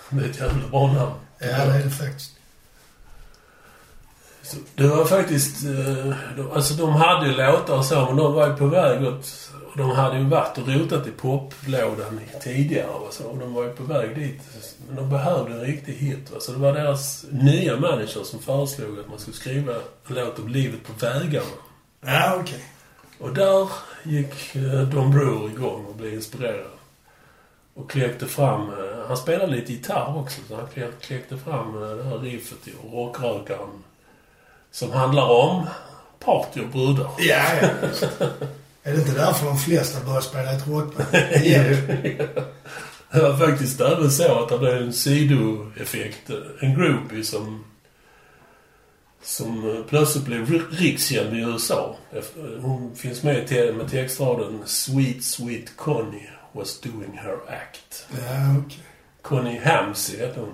Det 0.09 0.25
är 0.25 0.29
ett 0.29 0.39
jävla 0.39 0.67
bra 0.67 0.87
namn. 0.87 1.13
Ja, 1.39 1.47
det 1.47 1.73
är 1.73 1.83
det 1.83 1.89
faktiskt. 1.89 2.34
Det 4.75 4.87
var 4.87 5.05
faktiskt... 5.05 5.65
eh, 5.65 6.15
Alltså 6.53 6.73
de 6.73 6.89
hade 6.89 7.27
ju 7.27 7.31
låtar 7.35 7.77
och 7.77 7.85
så, 7.85 8.05
men 8.05 8.15
de 8.15 8.33
var 8.33 8.47
ju 8.47 8.55
på 8.55 8.65
väg 8.67 9.03
åt... 9.07 9.49
Och 9.71 9.77
de 9.77 9.89
hade 9.91 10.17
ju 10.17 10.23
varit 10.23 10.57
och 10.57 10.67
rotat 10.67 11.07
i 11.07 11.11
poplådan 11.11 12.19
tidigare 12.43 12.87
och 12.89 13.13
så. 13.13 13.23
Och 13.23 13.37
de 13.37 13.53
var 13.53 13.63
ju 13.63 13.69
på 13.69 13.83
väg 13.83 14.15
dit. 14.15 14.41
Men 14.87 14.95
de 14.95 15.09
behövde 15.09 15.53
en 15.53 15.59
riktig 15.61 15.93
hit. 15.93 16.31
Va? 16.31 16.37
Så 16.39 16.51
det 16.51 16.57
var 16.57 16.73
deras 16.73 17.25
nya 17.31 17.79
manager 17.79 18.23
som 18.23 18.39
föreslog 18.39 18.99
att 18.99 19.09
man 19.09 19.19
skulle 19.19 19.35
skriva 19.37 19.73
en 19.73 19.81
låt 20.15 20.39
om 20.39 20.47
livet 20.47 20.79
på 20.83 21.05
vägarna. 21.05 21.45
Ja, 22.05 22.37
okej. 22.39 22.63
Och 23.19 23.33
där 23.33 23.69
gick 24.03 24.55
eh, 24.55 24.81
Don 24.81 25.11
Brewer 25.11 25.49
igång 25.49 25.85
och 25.85 25.95
blev 25.95 26.13
inspirerad. 26.13 26.67
Och 27.73 27.91
kläckte 27.91 28.25
fram... 28.25 28.61
eh, 28.69 29.07
Han 29.07 29.17
spelade 29.17 29.51
lite 29.51 29.73
gitarr 29.73 30.17
också, 30.17 30.41
så 30.47 30.55
han 30.55 30.67
klä- 30.75 30.99
kläckte 31.01 31.37
fram 31.37 31.73
det 31.79 32.03
här 32.03 32.17
riffet 32.19 32.67
i 32.67 32.73
rockrökaren. 32.93 33.69
Som 34.75 34.91
handlar 34.91 35.25
om 35.29 35.67
party 36.19 36.59
och 36.61 36.67
brudar. 36.69 37.09
Ja, 37.19 37.43
ja. 37.61 37.67
är 38.83 38.93
det 38.93 38.97
inte 38.99 39.11
därför 39.11 39.45
de 39.45 39.57
flesta 39.57 40.05
börjar 40.05 40.21
spela 40.21 40.51
ett 40.51 40.67
rockband? 40.67 41.07
Igen. 41.43 41.87
Det 43.11 43.21
var 43.21 43.37
faktiskt 43.37 43.81
även 43.81 44.11
så 44.11 44.39
att 44.43 44.49
det 44.49 44.57
blev 44.57 44.77
en 44.77 44.93
sidoeffekt. 44.93 46.29
En 46.59 46.75
groupie 46.75 47.23
som... 47.23 47.63
Som 49.23 49.83
plötsligt 49.89 50.25
blev 50.25 50.45
ri- 50.49 50.69
rikskänd 50.71 51.37
i 51.37 51.39
USA. 51.41 51.95
Hon 52.61 52.95
finns 52.95 53.23
med 53.23 53.47
te- 53.47 53.73
med 53.73 53.91
textraden 53.91 54.61
Sweet, 54.65 55.23
sweet 55.23 55.77
Connie 55.77 56.29
was 56.51 56.81
doing 56.81 57.17
her 57.23 57.37
act. 57.47 58.07
Ja, 58.11 58.55
okej. 58.65 58.79
Connie 59.21 59.59
Hamsey 59.65 60.19
hette 60.19 60.39
hon. 60.39 60.53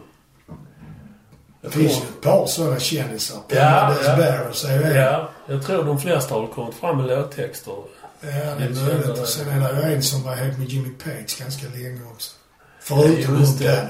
Det 1.62 1.70
finns 1.70 1.92
ju 1.92 1.98
ett 1.98 2.22
par 2.22 2.46
sådana 2.48 2.80
kändisar. 2.80 3.38
Ja, 3.48 3.96
ja. 4.06 4.16
Barrows 4.18 4.66
är 4.66 4.90
ju 4.90 4.96
ja, 4.98 5.30
jag 5.48 5.66
tror 5.66 5.84
de 5.84 6.00
flesta 6.00 6.34
har 6.34 6.48
kommit 6.48 6.76
fram 6.76 6.98
med 6.98 7.08
låttexter. 7.08 7.74
Ja, 8.22 8.30
det 8.30 8.32
är 8.64 8.86
möjligt. 8.86 9.20
Och 9.20 9.28
sen 9.28 9.50
är 9.50 9.74
det 9.74 9.90
ju 9.90 9.96
en 9.96 10.04
som 10.04 10.24
var 10.24 10.38
ihop 10.38 10.58
med 10.58 10.70
Jimmy 10.70 10.90
Page 10.90 11.40
ganska 11.40 11.68
länge 11.68 12.02
också. 12.14 12.32
Förutom 12.80 13.40
det. 13.40 13.58
Dylan 13.58 13.88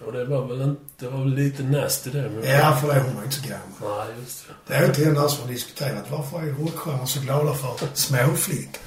då. 0.00 0.06
Och 0.06 0.12
det 0.12 0.24
var 0.24 0.46
väl 0.46 0.62
inte... 0.62 0.80
Det 0.98 1.08
var 1.08 1.18
väl 1.18 1.34
lite 1.34 1.62
nasty 1.62 2.10
det. 2.10 2.30
Men... 2.30 2.50
Ja, 2.50 2.76
för 2.80 2.94
det 2.94 3.00
hon 3.00 3.16
var 3.16 3.22
inte 3.22 3.36
så 3.36 3.48
gammal. 3.48 4.06
Nej, 4.06 4.14
just 4.20 4.46
det. 4.46 4.54
Det 4.66 4.74
är 4.74 4.86
inte 4.86 5.04
en 5.04 5.28
som 5.28 5.42
har 5.42 5.52
diskuterat 5.52 6.04
varför 6.10 6.38
är 6.38 6.52
rockstjärnor 6.52 7.06
så 7.06 7.20
glada 7.20 7.54
för 7.54 7.86
småflickor? 7.94 8.80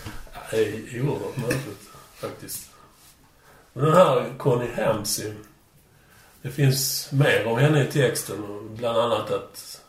Det 0.52 0.58
är 0.58 1.02
oerhört 1.02 1.38
märkligt, 1.38 1.82
faktiskt. 2.16 2.60
Men 3.74 3.86
den 3.86 3.96
här 3.96 4.34
Connie 4.38 4.70
Hamsey. 4.76 5.34
Det 6.44 6.50
finns 6.50 7.12
mer 7.12 7.48
om 7.48 7.58
henne 7.58 7.84
i 7.84 7.92
texten. 7.92 8.70
Bland 8.78 8.98
annat 8.98 9.32
att 9.32 9.82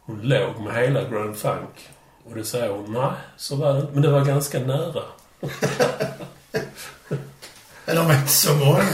hon 0.00 0.20
låg 0.22 0.60
med 0.60 0.74
hela 0.74 1.08
Grand 1.08 1.36
Funk. 1.36 1.88
Och 2.24 2.34
det 2.34 2.44
säger 2.44 2.68
hon, 2.68 2.92
nej, 2.92 3.12
så 3.36 3.56
var 3.56 3.74
det 3.74 3.80
inte. 3.80 3.92
Men 3.92 4.02
det 4.02 4.10
var 4.10 4.24
ganska 4.24 4.58
nära. 4.58 5.02
Eller 7.86 8.02
de 8.02 8.10
är 8.10 8.18
inte 8.18 8.32
så 8.32 8.54
många. 8.54 8.78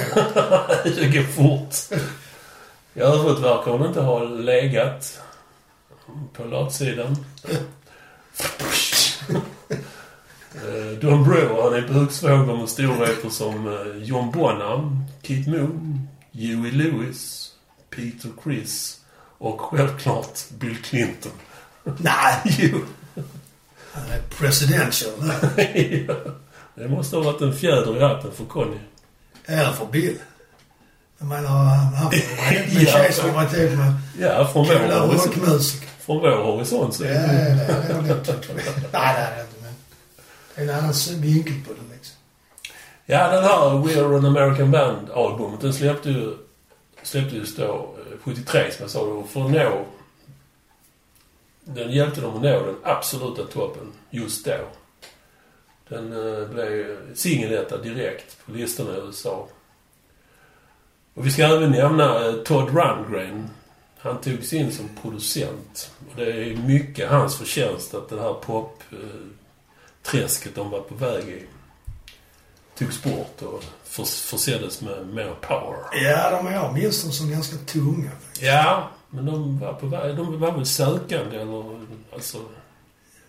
det 0.84 1.08
går 1.12 1.22
fort. 1.22 2.00
I 2.94 3.00
övrigt 3.00 3.38
verkar 3.38 3.70
hon 3.70 3.86
inte 3.86 4.00
ha 4.00 4.24
legat 4.24 5.20
på 6.32 6.44
latsidan. 6.44 7.16
Eh, 10.54 10.98
Don 11.00 11.24
Brewer, 11.24 11.62
han 11.62 11.74
är 11.74 11.88
buksvåger 11.88 12.56
med 12.56 12.68
storheter 12.68 13.28
som 13.28 13.68
eh, 13.68 14.02
John 14.02 14.30
Bonham, 14.30 15.04
Keith 15.22 15.48
Moon, 15.48 16.08
Huey 16.38 16.70
Lewis, 16.70 17.52
Peter 17.90 18.30
Criss 18.42 19.00
och 19.38 19.60
självklart 19.60 20.38
Bill 20.58 20.76
Clinton. 20.82 21.32
Nej! 21.98 22.34
Jo, 22.58 22.80
Han 23.92 24.10
är 24.10 24.20
presidential 24.38 25.12
ja. 26.08 26.14
det 26.74 26.88
måste 26.88 27.16
ha 27.16 27.22
varit 27.22 27.40
en 27.40 27.56
fjäder 27.56 27.96
i 27.96 28.00
hatten 28.00 28.32
för 28.32 28.44
Conny. 28.44 28.76
Eller 29.46 29.72
för 29.72 29.86
Bill. 29.86 30.18
Jag 31.18 31.28
menar, 31.28 31.48
han 31.48 32.10
med 32.10 32.22
Ja. 32.72 32.92
tjej 32.92 33.12
som 33.12 33.32
var 33.34 33.42
ihop 33.56 33.78
med 33.78 33.94
Ja, 34.18 34.48
från 34.52 34.66
coola 34.66 35.06
rockmusiker. 35.06 35.88
från 36.00 36.16
vår 36.20 36.42
horisont 36.44 36.94
så 36.94 37.04
Ja, 37.04 37.10
är 37.10 37.14
det 37.54 37.62
är 37.62 38.02
det 38.02 38.32
är 38.32 38.54
vi. 38.54 38.62
Nej, 38.92 39.14
det 39.14 39.20
är 39.20 39.36
det 39.36 39.40
inte. 39.40 39.54
Men 39.62 39.74
det 40.66 40.72
är 40.72 40.76
en 40.78 40.84
annan 40.84 40.94
vinkel 41.20 41.54
på 41.66 41.72
det 41.72 41.94
liksom. 41.96 42.16
Ja, 43.10 43.28
den 43.28 43.44
här 43.44 43.58
We're 43.58 44.18
an 44.18 44.26
American 44.26 44.70
Band-albumet, 44.70 45.60
den 45.60 45.72
släppte 45.72 46.10
ju, 46.10 46.34
släpptes 47.02 47.56
då 47.56 47.64
eh, 47.64 48.18
73 48.22 48.70
som 48.70 48.82
jag 48.82 48.90
sa 48.90 49.04
då, 49.04 49.22
för 49.22 49.44
att 49.44 49.50
nå... 49.50 49.84
Den 51.64 51.90
hjälpte 51.90 52.20
dem 52.20 52.36
att 52.36 52.42
nå 52.42 52.66
den 52.66 52.76
absoluta 52.82 53.44
toppen 53.44 53.92
just 54.10 54.44
då. 54.44 54.56
Den 55.88 56.12
eh, 56.12 56.48
blev 56.48 56.96
singeletta 57.14 57.76
direkt 57.76 58.46
på 58.46 58.52
listorna 58.52 58.96
i 58.96 59.00
USA. 59.00 59.48
Och 61.14 61.26
vi 61.26 61.30
ska 61.30 61.42
även 61.42 61.70
nämna 61.70 62.26
eh, 62.26 62.34
Todd 62.34 62.76
Rundgren. 62.76 63.50
Han 63.98 64.20
togs 64.20 64.52
in 64.52 64.72
som 64.72 64.88
producent. 65.02 65.92
Och 66.10 66.16
det 66.16 66.32
är 66.32 66.56
mycket 66.56 67.10
hans 67.10 67.38
förtjänst 67.38 67.94
att 67.94 68.08
det 68.08 68.20
här 68.20 68.34
pop-träsket 68.34 70.58
eh, 70.58 70.64
de 70.64 70.70
var 70.70 70.80
på 70.80 70.94
väg 70.94 71.28
i 71.28 71.46
togs 72.78 73.02
bort 73.02 73.42
och 73.42 73.64
förs- 73.84 74.20
förseddes 74.20 74.80
med 74.80 75.06
mer 75.06 75.34
power. 75.40 75.78
Ja, 76.04 76.30
de 76.30 76.46
är 76.46 76.52
jag 76.52 76.74
minns 76.74 77.02
dem 77.02 77.12
som 77.12 77.30
ganska 77.30 77.56
tunga. 77.56 78.10
faktiskt. 78.10 78.42
Ja, 78.42 78.90
men 79.10 79.26
de 79.26 79.58
var 79.58 79.72
på 79.72 79.86
väg. 79.86 80.16
De 80.16 80.40
var 80.40 80.52
väl 80.52 80.66
sökande 80.66 81.36
eller 81.40 81.80
alltså... 82.14 82.38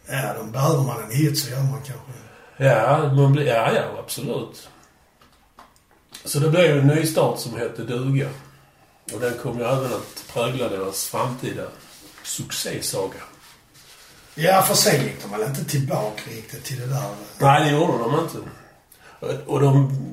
Ja, 0.07 0.33
de 0.37 0.51
behöver 0.51 0.83
man 0.83 1.03
en 1.03 1.11
hit 1.11 1.39
så 1.39 1.49
gör 1.51 1.61
man 1.63 1.81
kanske. 1.85 2.11
Ja, 2.57 3.13
man 3.13 3.31
blir, 3.31 3.45
ja, 3.47 3.71
ja, 3.73 3.83
absolut. 3.99 4.69
Så 6.25 6.39
det 6.39 6.49
blev 6.49 6.65
ju 6.65 6.79
en 6.81 6.87
nystart 6.87 7.39
som 7.39 7.57
hette 7.57 7.83
duga. 7.83 8.29
Och 9.13 9.19
den 9.19 9.33
kommer 9.37 9.59
ju 9.59 9.65
även 9.65 9.85
att 9.93 10.23
prägla 10.33 10.69
deras 10.69 11.05
framtida 11.07 11.63
succésaga. 12.23 13.19
Ja, 14.35 14.61
för 14.61 14.75
sen 14.75 15.03
gick 15.03 15.21
de 15.21 15.31
väl 15.31 15.49
inte 15.49 15.65
tillbaka 15.65 16.21
riktigt 16.31 16.63
till 16.63 16.79
det 16.79 16.85
där. 16.87 17.09
Nej, 17.39 17.63
det 17.65 17.71
gjorde 17.79 17.97
de 17.97 18.19
inte. 18.19 18.37
Och 19.45 19.59
de... 19.59 20.05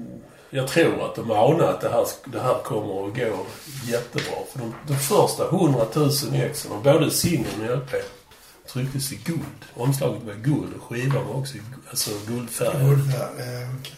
Jag 0.51 0.69
tror 0.69 1.05
att 1.05 1.15
de 1.15 1.31
anade 1.31 1.71
att 1.71 1.81
det 1.81 1.89
här, 1.89 2.07
det 2.25 2.41
här 2.41 2.63
kommer 2.65 3.07
att 3.07 3.15
gå 3.15 3.47
jättebra. 3.85 4.35
För 4.53 4.59
de, 4.59 4.75
de 4.89 4.95
första 4.95 5.45
100 5.49 5.87
000 5.95 6.11
exen 6.35 6.73
av 6.73 6.83
både 6.83 7.11
singeln 7.11 7.71
och 7.71 7.77
LP 7.77 7.95
trycktes 8.73 9.13
i 9.13 9.17
guld. 9.25 9.65
Omslaget 9.75 10.23
var 10.23 10.35
guld 10.35 10.75
och 10.77 10.83
skivan 10.83 11.27
var 11.29 11.35
också 11.35 11.57
i 11.57 11.61
alltså 11.91 12.11
guldfärg. 12.27 12.85
Guldfärg, 12.85 13.31
ja, 13.39 13.69
okej. 13.81 13.97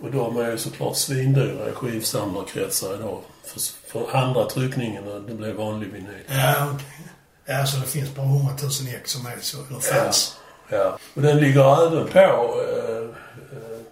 Och 0.00 0.10
de 0.10 0.36
är 0.36 0.50
ju 0.50 0.58
såklart 0.58 0.96
svindyra 0.96 1.68
i 1.68 1.72
skivsamlarkretsar 1.72 2.94
idag. 2.94 3.20
För, 3.44 3.60
för 3.88 4.16
andra 4.16 4.44
tryckningen, 4.44 5.04
det 5.26 5.34
blev 5.34 5.54
vanlig 5.54 5.92
vinyl. 5.92 6.24
Ja, 6.28 6.70
okej. 6.74 7.12
Ja, 7.44 7.66
så 7.66 7.76
det 7.76 7.86
finns 7.86 8.14
bara 8.14 8.26
100 8.26 8.52
000 8.62 8.70
ex 8.94 9.10
som 9.10 9.26
är 9.26 9.36
så, 9.40 9.56
eller 9.70 9.80
fanns. 9.80 10.36
Ja. 10.68 10.98
Och 11.14 11.22
den 11.22 11.36
ligger 11.36 11.86
även 11.86 12.06
på... 12.06 12.54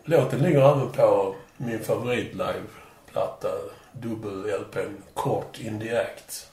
Låten 0.04 0.38
ligger 0.38 0.76
även 0.76 0.92
på 0.92 1.34
min 1.56 1.80
favorit 1.80 2.32
liveplatta, 2.32 3.48
dubbel-LPn 3.92 5.02
Kort 5.14 5.60
in 5.60 5.80
the 5.80 5.96
Act. 5.96 6.50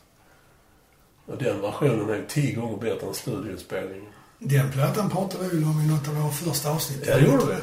Och 1.25 1.37
den 1.37 1.61
versionen 1.61 2.09
är 2.09 2.15
ju 2.15 2.25
tio 2.27 2.55
gånger 2.55 2.77
bättre 2.77 3.07
än 3.07 3.13
studioinspelningen. 3.13 4.11
Den 4.39 4.71
plattan 4.71 5.09
pratade 5.09 5.43
vi 5.43 5.49
väl 5.55 5.63
om 5.63 5.81
i 5.81 5.87
något 5.87 6.07
av 6.07 6.15
våra 6.15 6.31
första 6.31 6.71
avsnitt. 6.71 7.07
Ja, 7.07 7.15
det 7.15 7.25
gjorde 7.25 7.45
vi. 7.45 7.55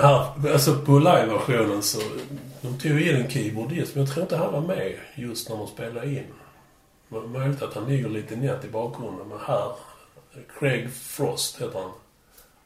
Här, 0.00 0.52
alltså 0.52 0.78
på 0.78 0.98
live-versionen 0.98 1.82
så... 1.82 1.98
De 2.60 2.78
tog 2.78 3.00
in 3.00 3.16
en 3.16 3.30
keyboardist, 3.30 3.94
men 3.94 4.04
jag 4.04 4.14
tror 4.14 4.22
inte 4.22 4.36
han 4.36 4.52
var 4.52 4.60
med 4.60 4.94
just 5.14 5.48
när 5.48 5.56
de 5.56 5.66
spelade 5.66 6.06
in. 6.06 6.24
Möjligt 7.08 7.62
att 7.62 7.74
han 7.74 7.86
ligger 7.86 8.08
lite 8.08 8.36
nätt 8.36 8.64
i 8.64 8.68
bakgrunden, 8.68 9.28
men 9.28 9.38
här... 9.46 9.72
Craig 10.58 10.92
Frost 10.92 11.60
heter 11.60 11.78
han. 11.78 11.90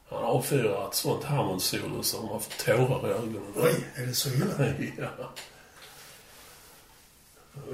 Han 0.09 0.23
avfyrar 0.23 0.87
ett 0.87 0.95
sånt 0.95 1.23
Hammond-solo 1.23 2.03
som 2.03 2.25
man 2.25 2.39
får 2.39 2.65
tårar 2.65 3.09
i 3.09 3.11
ögonen. 3.11 3.53
Oj, 3.55 3.75
är 3.95 4.05
det 4.05 4.13
så 4.13 4.29
illa? 4.29 4.47
ja. 5.17 5.29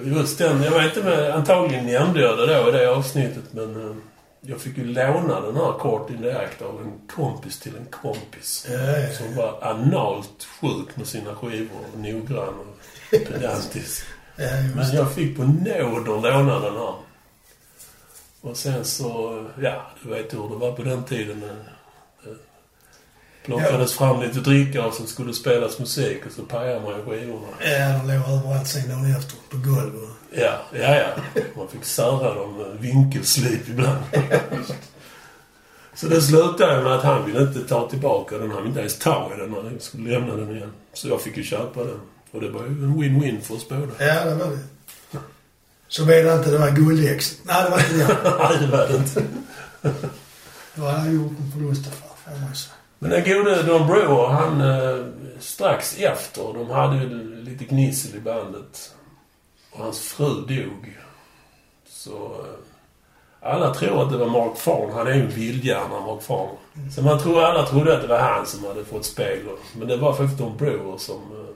Just 0.04 0.38
den, 0.38 0.64
jag 0.64 0.72
vet 0.72 0.98
inte, 0.98 1.10
men 1.10 1.32
antagligen 1.32 1.86
nämnde 1.86 2.22
jag 2.22 2.38
det 2.38 2.46
då 2.46 2.70
i 2.70 2.72
det 2.72 2.90
avsnittet, 2.90 3.44
men 3.52 3.90
eh, 3.90 3.96
jag 4.42 4.62
fick 4.62 4.78
ju 4.78 4.86
låna 4.86 5.42
den 5.42 5.56
här 5.56 5.80
Court 5.80 6.10
in 6.10 6.22
the 6.22 6.32
Act 6.32 6.62
av 6.62 6.82
en 6.82 7.08
kompis 7.08 7.60
till 7.60 7.76
en 7.76 7.86
kompis. 7.86 8.68
Ja, 8.70 8.78
ja, 8.78 8.98
ja. 8.98 9.14
Som 9.14 9.36
var 9.36 9.60
analt 9.62 10.48
sjuk 10.62 10.96
med 10.96 11.08
sina 11.08 11.36
skivor 11.36 11.80
och 11.94 12.00
noggrann 12.00 12.54
och 12.60 12.78
pedantisk. 13.12 14.06
Men 14.76 14.92
jag 14.94 15.14
fick 15.14 15.38
på 15.38 15.44
nåder 15.44 16.32
låna 16.32 16.60
den 16.60 16.74
här. 16.74 16.96
Och 18.42 18.58
sen 18.58 18.86
så, 18.86 19.46
ja, 19.62 19.92
du 20.04 20.10
vet 20.10 20.34
hur 20.34 20.50
det 20.50 20.56
var 20.56 20.72
på 20.72 20.84
den 20.84 21.04
tiden. 21.04 21.44
Plockades 23.46 23.94
fram 23.94 24.22
lite 24.22 24.40
dricka 24.40 24.86
och 24.86 24.94
så 24.94 25.06
skulle 25.06 25.30
det 25.30 25.36
spelas 25.36 25.80
musik 25.80 26.26
och 26.26 26.32
så 26.32 26.42
pajade 26.42 26.82
man 26.82 27.00
i 27.00 27.04
skivorna. 27.04 27.48
Ja, 27.60 27.88
de 27.88 28.08
låg 28.08 28.38
överallt 28.38 28.68
sen 28.68 28.90
dagen 28.90 29.16
efter. 29.16 29.38
På 29.50 29.58
golv 29.58 29.96
och... 29.96 30.10
Ja, 30.38 30.60
ja, 30.74 30.96
ja. 30.96 31.42
Man 31.58 31.68
fick 31.68 31.86
sära 31.86 32.34
dem 32.34 32.58
med 32.58 32.80
vinkelslip 32.80 33.70
ibland. 33.70 34.04
Så 35.96 36.08
det 36.08 36.22
slutade 36.22 36.84
med 36.84 36.94
att 36.94 37.04
han 37.04 37.26
ville 37.26 37.42
inte 37.42 37.60
ta 37.68 37.90
tillbaka 37.90 38.38
den. 38.38 38.52
Han 38.52 38.58
ville 38.58 38.68
inte 38.68 38.80
ens 38.80 39.00
ta 39.00 39.32
i 39.36 39.40
den 39.40 39.54
han 39.54 39.80
skulle 39.80 40.12
lämna 40.12 40.36
den 40.36 40.56
igen. 40.56 40.72
Så 40.94 41.08
jag 41.08 41.22
fick 41.22 41.38
ju 41.38 41.44
köpa 41.44 41.84
den. 41.84 42.00
Och 42.32 42.42
det 42.42 42.50
var 42.50 42.62
ju 42.62 42.68
en 42.68 42.96
win-win 42.96 43.42
för 43.42 43.56
oss 43.56 43.70
båda. 43.70 43.82
Ja, 44.00 44.26
det 44.26 44.36
var 44.36 44.52
det. 44.52 44.60
Så 45.88 46.06
det 46.24 46.36
inte 46.36 46.52
det 46.52 46.58
var 46.58 46.72
guldäx. 46.72 47.38
Nej, 47.44 47.64
det 47.64 47.70
var 47.70 47.80
inte 47.80 47.98
det. 47.98 48.38
Nej, 48.40 48.58
det 48.60 48.68
var 48.68 48.88
det 48.88 48.96
inte. 48.96 49.24
Då 50.76 50.84
hade 50.86 51.06
jag 51.06 51.14
gjort 51.14 51.32
en 51.40 51.52
säga. 51.76 52.05
Men 53.00 53.10
den 53.10 53.24
gode 53.24 53.64
Don 53.64 53.88
Brewer, 53.88 54.28
han 54.28 54.62
eh, 54.62 55.06
strax 55.40 55.98
efter, 55.98 56.54
de 56.54 56.70
hade 56.70 56.98
ju 56.98 57.36
lite 57.44 57.66
gnissel 57.66 58.16
i 58.16 58.20
bandet. 58.20 58.96
Och 59.72 59.84
hans 59.84 60.00
fru 60.00 60.34
dog. 60.34 60.98
Så 61.88 62.12
eh, 62.12 63.50
alla 63.50 63.74
tror 63.74 64.04
att 64.04 64.12
det 64.12 64.18
var 64.18 64.28
Mark 64.28 64.58
Farn. 64.58 64.92
Han 64.94 65.08
är 65.08 65.14
ju 65.14 65.22
en 65.22 65.30
vildhjärna, 65.30 66.00
Mark 66.00 66.24
Farn. 66.24 66.50
Så 66.96 67.02
man 67.02 67.20
tror, 67.20 67.44
alla 67.44 67.66
trodde 67.66 67.96
att 67.96 68.02
det 68.02 68.08
var 68.08 68.20
han 68.20 68.46
som 68.46 68.66
hade 68.66 68.86
fått 68.86 69.06
spegel. 69.06 69.56
Men 69.76 69.88
det 69.88 69.98
var 69.98 70.14
faktiskt 70.14 70.40
Don 70.40 70.58
Brewer 70.58 70.98
som... 70.98 71.16
Eh, 71.16 71.56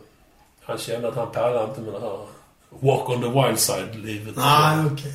han 0.61 0.77
kände 0.77 1.07
att 1.07 1.15
han 1.15 1.31
pallade 1.31 1.69
inte 1.69 1.81
med 1.81 1.93
det 1.93 1.99
här 1.99 2.19
walk 2.69 3.09
on 3.09 3.21
the 3.21 3.29
wild 3.29 3.59
side-livet. 3.59 4.35
Nej, 4.35 4.85
okej. 4.93 5.13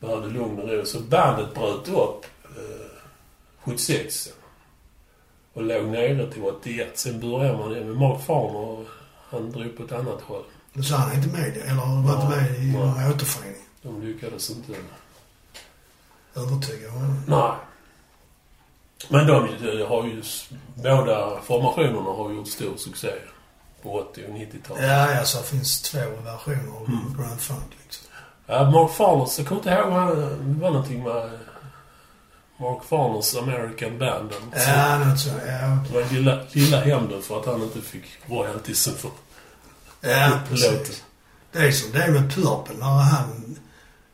Behövde 0.00 0.28
lugn 0.28 0.60
och 0.60 0.68
ro. 0.68 0.84
Så 0.84 1.00
bandet 1.00 1.54
bröt 1.54 1.88
upp 1.88 2.26
eh, 2.44 3.00
76. 3.64 4.28
Och 5.58 5.64
låg 5.64 5.84
nere 5.84 6.32
till 6.32 6.44
81. 6.44 6.88
Sen 6.94 7.20
började 7.20 7.58
man 7.58 7.72
med 7.72 7.96
Mark 7.96 8.24
Farner 8.26 8.58
och 8.58 8.86
han 9.30 9.52
drog 9.52 9.76
på 9.76 9.82
ett 9.82 9.92
annat 9.92 10.20
håll. 10.20 10.42
Men 10.72 10.84
så 10.84 10.96
han 10.96 11.10
är 11.10 11.14
inte 11.16 11.28
med 11.28 11.56
eller 11.56 11.74
var 11.74 12.14
inte 12.14 12.28
med 12.36 12.64
i 12.64 12.72
någon 12.72 13.12
återförening. 13.12 13.62
De 13.82 14.02
lyckades 14.02 14.50
inte. 14.50 14.72
Övertyga 16.34 16.90
honom. 16.90 17.22
Nej. 17.26 17.52
Men 19.08 19.26
de 19.26 19.48
de 19.62 19.84
har 19.84 20.04
ju... 20.04 20.22
Båda 20.74 21.40
formationerna 21.40 22.10
har 22.10 22.32
gjort 22.32 22.48
stor 22.48 22.76
succé. 22.76 23.12
På 23.82 23.92
80 23.92 24.24
och 24.28 24.34
90-talet. 24.34 24.82
Ja, 24.82 25.12
ja, 25.12 25.24
så 25.24 25.38
det 25.38 25.44
finns 25.44 25.82
två 25.82 25.98
versioner 26.24 26.76
av 26.76 26.88
Mm. 26.88 27.16
Grand 27.18 27.40
Funk 27.40 27.76
liksom. 27.82 28.06
Ja, 28.46 28.70
Mark 28.70 28.90
Farners, 28.90 29.38
jag 29.38 29.48
kommer 29.48 29.60
inte 29.60 29.70
ihåg 29.70 30.16
det 30.46 30.60
var 30.60 30.70
någonting 30.70 31.02
med 31.02 31.30
Mark 32.60 32.84
Farners 32.84 33.36
American 33.36 33.98
Band. 33.98 34.30
Ja, 34.52 34.98
något 34.98 35.20
så. 35.20 35.28
Ja, 35.28 35.78
Det 35.88 35.94
var 35.94 36.12
lilla, 36.12 36.40
lilla 36.52 36.80
hämnden 36.80 37.22
för 37.22 37.40
att 37.40 37.46
han 37.46 37.62
inte 37.62 37.80
fick 37.80 38.04
royaltiesen 38.26 38.94
för 38.94 39.10
ja 40.00 40.38
precis. 40.48 41.02
Det 41.52 41.58
är 41.58 41.72
som 41.72 41.92
det 41.92 42.02
är 42.02 42.10
med 42.10 42.34
Purple. 42.34 42.74
När 42.78 42.86
han... 42.86 43.56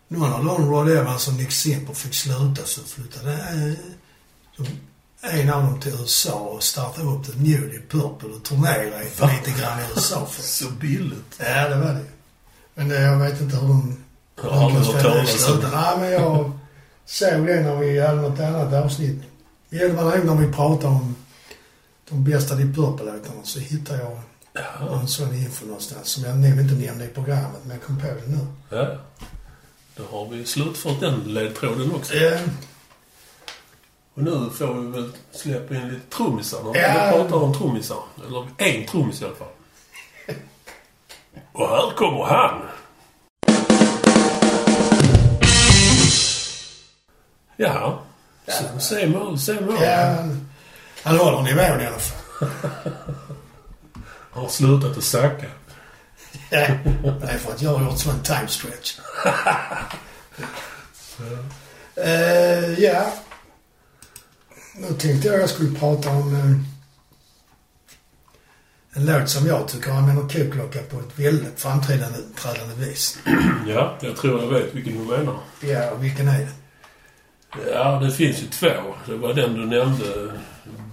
Någon 0.09 0.33
av 0.33 0.45
dem, 0.45 0.71
Rod 0.71 0.91
Evans 0.91 1.29
och 1.29 1.35
Nick 1.35 1.53
Simper, 1.53 1.95
fick 1.95 2.15
sluta 2.15 2.65
så 2.65 2.81
flyttade 2.81 3.33
eh, 3.33 5.41
en 5.41 5.51
av 5.51 5.63
dem 5.63 5.81
till 5.81 5.93
USA 5.93 6.33
och 6.33 6.63
startade 6.63 7.09
upp 7.09 7.27
The 7.27 7.33
i 7.49 7.83
Purple 7.91 8.29
och 8.29 8.45
turnerade 8.45 9.05
lite 9.05 9.61
grann 9.61 9.81
i 9.81 9.83
USA. 9.95 10.27
För. 10.27 10.43
Så 10.43 10.71
billigt. 10.71 11.39
Ja, 11.39 11.69
det 11.69 11.77
var 11.77 11.93
det. 11.93 12.05
Men 12.75 12.89
det, 12.89 13.01
jag 13.01 13.19
vet 13.19 13.41
inte 13.41 13.57
hur 13.57 13.69
de 13.69 14.05
Jag 14.43 14.51
har 14.51 14.67
aldrig 14.67 14.87
hört 14.87 15.03
talas 15.03 15.33
om 15.33 15.39
sluta. 15.39 15.81
Nej, 15.81 15.99
men 15.99 16.13
jag 16.13 16.53
såg 17.07 17.47
det 17.47 17.61
när 17.61 17.77
vi 17.77 18.01
hade 18.01 18.21
något 18.23 18.41
annat 18.41 18.73
avsnitt. 18.85 19.23
Ja, 19.69 19.89
det 19.89 19.93
var 19.93 20.17
nog 20.17 20.25
när 20.27 20.47
vi 20.47 20.53
pratade 20.53 20.87
om 20.95 21.17
de 22.09 22.25
bästa 22.25 22.55
Deep 22.55 22.75
Purple-låtarna 22.77 23.43
så 23.45 23.59
hittade 23.61 23.99
jag 24.03 24.19
Ja. 24.53 25.01
en 25.01 25.09
sån 25.09 25.35
info 25.35 25.67
någonstans 25.67 26.09
som 26.09 26.25
jag 26.25 26.37
nog 26.39 26.61
inte 26.61 26.75
nämnde 26.75 27.05
i 27.05 27.09
programmet, 27.09 27.61
men 27.63 27.77
jag 27.77 27.83
kom 27.87 28.01
på 28.01 28.07
det 28.07 28.27
nu. 28.27 28.39
ja. 28.71 28.97
Då 29.97 30.03
har 30.11 30.29
vi 30.29 30.45
slutfört 30.45 31.01
den 31.01 31.21
ledtråden 31.21 31.95
också. 31.95 32.15
Ja, 32.15 32.39
Och 34.15 34.23
nu 34.23 34.51
får 34.51 34.75
vi 34.75 34.91
väl 34.91 35.13
släppa 35.33 35.75
in 35.75 35.89
lite 35.89 36.17
trummisar 36.17 36.59
Ja. 36.65 36.73
vi 36.73 37.19
pratar 37.19 37.37
om 37.37 37.55
trummisar. 37.55 37.99
Eller 38.27 38.47
en 38.59 38.87
trummis 38.87 39.23
i 39.23 39.25
alla 39.25 39.35
fall. 39.35 39.49
Och 41.53 41.69
här 41.69 41.91
kommer 41.97 42.25
han! 42.25 42.61
Jaha. 47.57 47.99
Så, 48.49 48.81
se 48.81 49.07
mål, 49.07 49.39
se 49.39 49.61
mål. 49.61 49.77
ja, 49.81 50.17
han 51.03 51.17
håller 51.19 51.43
nivån 51.43 51.81
i 51.81 51.87
alla 51.87 51.99
fall. 51.99 52.49
Han 54.33 54.43
har 54.43 54.49
slutat 54.49 54.97
att 54.99 55.05
sacka. 55.05 55.47
Ja, 56.51 56.67
det 57.21 57.27
är 57.27 57.39
för 57.39 57.53
att 57.53 57.63
jag 57.63 57.75
har 57.75 57.85
gjort 57.85 57.99
sån 57.99 58.23
time 58.23 58.49
stretch. 58.49 58.99
Eh, 61.97 62.81
ja. 62.81 63.13
Nu 64.75 64.89
tänkte 64.99 65.29
jag 65.29 65.41
jag 65.41 65.51
skulle 65.51 65.79
prata 65.79 66.11
om 66.11 66.35
eh, 66.35 66.51
en 68.97 69.07
låt 69.07 69.29
som 69.29 69.47
jag 69.47 69.69
tycker 69.69 69.91
använder 69.91 70.23
koklocka 70.23 70.83
på 70.83 71.01
ett 71.01 71.19
väldigt 71.19 71.61
framträdande 71.61 72.19
trädande 72.37 72.75
vis. 72.75 73.19
Ja, 73.67 73.99
jag 74.01 74.17
tror 74.17 74.43
jag 74.43 74.49
vet 74.49 74.75
vilken 74.75 74.93
du 74.93 74.99
menar. 74.99 75.39
Ja, 75.61 75.95
vilken 75.95 76.29
är 76.29 76.39
det? 76.39 76.49
Ja, 77.73 78.01
det 78.03 78.11
finns 78.11 78.43
ju 78.43 78.47
två. 78.47 78.95
Det 79.07 79.17
var 79.17 79.35
den 79.35 79.55
du 79.55 79.67
nämnde, 79.67 80.33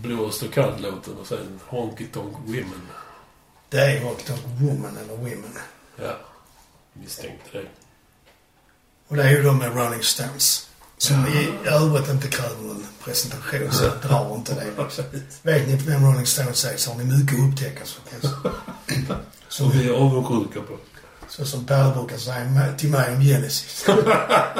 Blåst 0.01 0.43
och 0.43 0.53
kallt-låten 0.53 1.13
och 1.21 1.27
sen 1.27 1.59
Honky 1.67 2.05
Tonk 2.07 2.37
Women. 2.45 2.87
Det 3.69 3.77
är 3.77 4.01
Rock 4.01 4.27
Dog 4.27 4.37
Woman 4.59 4.97
eller 4.97 5.15
Women. 5.17 5.57
Ja, 6.01 6.17
misstänkte 6.93 7.57
det. 7.57 7.65
Och 9.07 9.15
det 9.15 9.23
är 9.23 9.29
ju 9.29 9.43
de 9.43 9.57
med 9.57 9.75
Rolling 9.75 10.03
Stones. 10.03 10.67
Som 10.97 11.27
i 11.27 11.49
övrigt 11.65 12.09
inte 12.09 12.27
kräver 12.27 12.61
någon 12.61 12.85
presentation, 13.03 13.71
så 13.71 13.83
jag 13.83 13.93
drar 14.09 14.35
inte 14.35 14.55
det. 14.55 14.71
Vet 15.41 15.67
ni 15.67 15.73
inte 15.73 15.85
vem 15.85 16.05
Rolling 16.05 16.25
Stones 16.25 16.65
är 16.65 16.77
så 16.77 16.91
har 16.91 16.97
ni 16.97 17.17
mycket 17.17 17.39
att 17.39 17.49
upptäcka. 17.49 17.83
Som 19.47 19.71
vi 19.71 19.89
är 19.89 19.93
avundsjuka 19.93 20.61
på. 20.61 20.77
Så 21.29 21.45
som 21.45 21.65
Pelle 21.65 21.93
brukar 21.93 22.17
säga 22.17 22.73
till 22.77 22.89
mig 22.89 23.15
om 23.15 23.21
Genesis. 23.21 23.85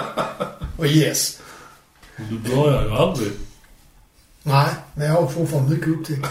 och 0.78 0.86
Yes. 0.86 1.42
Du 2.30 2.56
börjar 2.56 2.84
ju 2.84 2.92
aldrig. 2.92 3.32
Nej, 4.44 4.70
men 4.94 5.08
jag 5.08 5.22
har 5.22 5.28
fortfarande 5.28 5.70
mycket 5.70 5.88
upptäckt. 5.88 6.28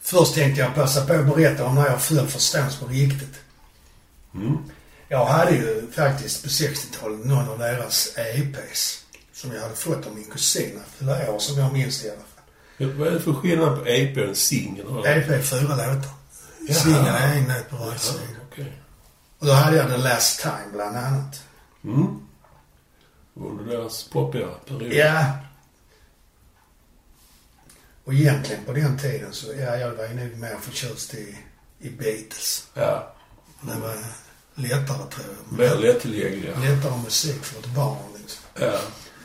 Först 0.00 0.34
tänkte 0.34 0.60
jag 0.60 0.74
passa 0.74 1.06
på 1.06 1.12
att 1.12 1.36
berätta 1.36 1.64
om 1.64 1.74
när 1.74 1.86
jag 1.86 2.02
föll 2.02 2.26
för 2.26 2.38
Stones 2.38 2.76
på 2.76 2.86
riktigt. 2.86 3.40
Mm. 4.34 4.58
Jag 5.08 5.26
hade 5.26 5.50
ju 5.50 5.90
faktiskt 5.92 6.42
på 6.42 6.48
60-talet 6.48 7.24
någon 7.24 7.48
av 7.48 7.58
deras 7.58 8.16
EPs 8.16 9.04
som 9.32 9.52
jag 9.52 9.62
hade 9.62 9.74
fått 9.74 10.06
av 10.06 10.14
min 10.14 10.24
kusin 10.24 10.80
flera 10.98 11.32
år 11.32 11.38
som 11.38 11.58
jag 11.58 11.72
minns 11.72 12.02
det 12.02 12.08
i 12.08 12.10
alla 12.10 12.20
fall. 12.20 12.98
Vad 12.98 13.08
är 13.08 13.12
det 13.12 13.20
för 13.20 13.32
skillnad 13.32 13.78
på 13.78 13.86
EP 13.86 14.16
och 14.16 14.22
en 14.22 14.34
singel? 14.34 14.86
EP 15.04 15.28
är 15.28 15.42
fyra 15.42 15.60
låtar. 15.60 16.10
Jaha. 16.68 16.78
Singeln 16.78 17.06
är 17.06 17.36
en 17.36 17.48
låt 17.48 17.70
på 17.70 17.76
varje 17.76 17.98
sida. 17.98 18.20
Och 19.38 19.46
då 19.46 19.52
hade 19.52 19.76
jag 19.76 19.90
The 19.90 19.96
Last 19.96 20.40
Time 20.40 20.72
bland 20.72 20.96
annat. 20.96 21.42
Mm. 21.84 22.21
Under 23.34 23.64
deras 23.76 24.02
poppiga 24.08 24.46
period. 24.68 24.92
Ja. 24.92 25.24
Och 28.04 28.14
egentligen 28.14 28.64
på 28.64 28.72
den 28.72 28.98
tiden 28.98 29.32
så, 29.32 29.46
ja, 29.58 29.76
jag 29.76 29.90
var 29.94 30.04
ju 30.08 30.14
nog 30.14 30.38
mer 30.38 30.56
förtjust 30.60 31.14
i, 31.14 31.36
i 31.80 31.90
Beatles. 31.90 32.66
Ja. 32.74 33.14
Det 33.60 33.80
var 33.80 33.94
lättare 34.54 34.96
tror 35.10 35.26
jag. 35.48 35.58
Mer 35.58 35.76
lättillgängliga. 35.86 36.58
Lättare 36.58 37.02
musik 37.04 37.44
för 37.44 37.58
ett 37.60 37.74
barn 37.74 37.96
liksom. 38.20 38.42
Ja. 38.60 38.78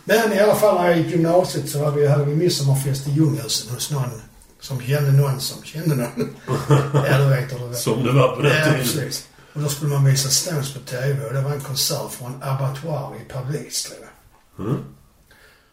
Men 0.03 0.33
i 0.33 0.39
alla 0.39 0.55
fall 0.55 0.75
när 0.75 0.87
jag 0.89 0.97
gick 0.97 1.07
gymnasiet 1.07 1.69
så 1.69 1.85
hade 1.85 2.01
vi, 2.01 2.07
hade 2.07 2.25
vi 2.25 2.35
midsommarfest 2.35 3.07
i 3.07 3.11
Ljunghusen 3.11 3.73
hos 3.75 3.91
någon 3.91 4.21
som 4.59 4.81
kände 4.81 5.11
någon 5.11 5.41
som 5.41 5.63
kände 5.63 5.95
någon. 5.95 6.35
ja, 6.93 7.17
du 7.17 7.29
vet 7.29 7.53
hur 7.53 7.59
det 7.59 7.65
var. 7.65 7.73
Som 7.73 8.03
det 8.03 8.11
var 8.11 8.35
på 8.35 8.41
den 8.41 8.51
Ja, 8.57 8.63
tiden. 8.63 8.79
precis. 8.79 9.27
Och 9.57 9.63
då 9.63 9.69
skulle 9.69 9.91
man 9.91 10.05
visa 10.05 10.29
Stones 10.29 10.73
på 10.73 10.79
TV 10.79 11.25
och 11.25 11.33
det 11.33 11.41
var 11.41 11.51
en 11.51 11.61
konsert 11.61 12.11
från 12.11 12.43
Abattoir 12.43 13.21
i 13.21 13.33
Paris 13.33 13.83
tror 13.83 13.97
jag. 14.01 14.65
Mm. 14.65 14.83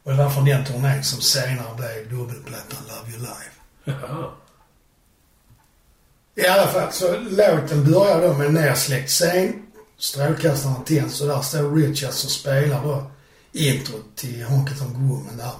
Och 0.02 0.10
det 0.10 0.16
var 0.16 0.30
från 0.30 0.44
den 0.44 0.64
turnén 0.64 1.04
som 1.04 1.20
senare 1.20 1.76
blev 1.76 2.18
dubbelplattan 2.18 2.78
Love 2.88 3.10
You 3.10 3.18
Live. 3.18 3.52
Jaha. 3.84 4.30
I 6.34 6.46
alla 6.46 6.66
fall, 6.66 6.92
så 6.92 7.16
låten 7.18 7.92
börjar 7.92 8.22
då 8.22 8.34
med 8.34 8.46
en 8.46 8.54
nersläckt 8.54 9.10
scen. 9.10 9.66
Strålkastarna 9.98 10.76
tänds 10.86 11.20
och 11.20 11.28
där 11.28 11.40
står 11.40 11.76
Richards 11.76 12.24
och 12.24 12.30
spelar 12.30 12.82
då 12.84 13.10
introt 13.52 14.16
till 14.16 14.44
Honky 14.44 14.74
Tonk 14.74 14.96
Woman 14.96 15.36
där. 15.36 15.52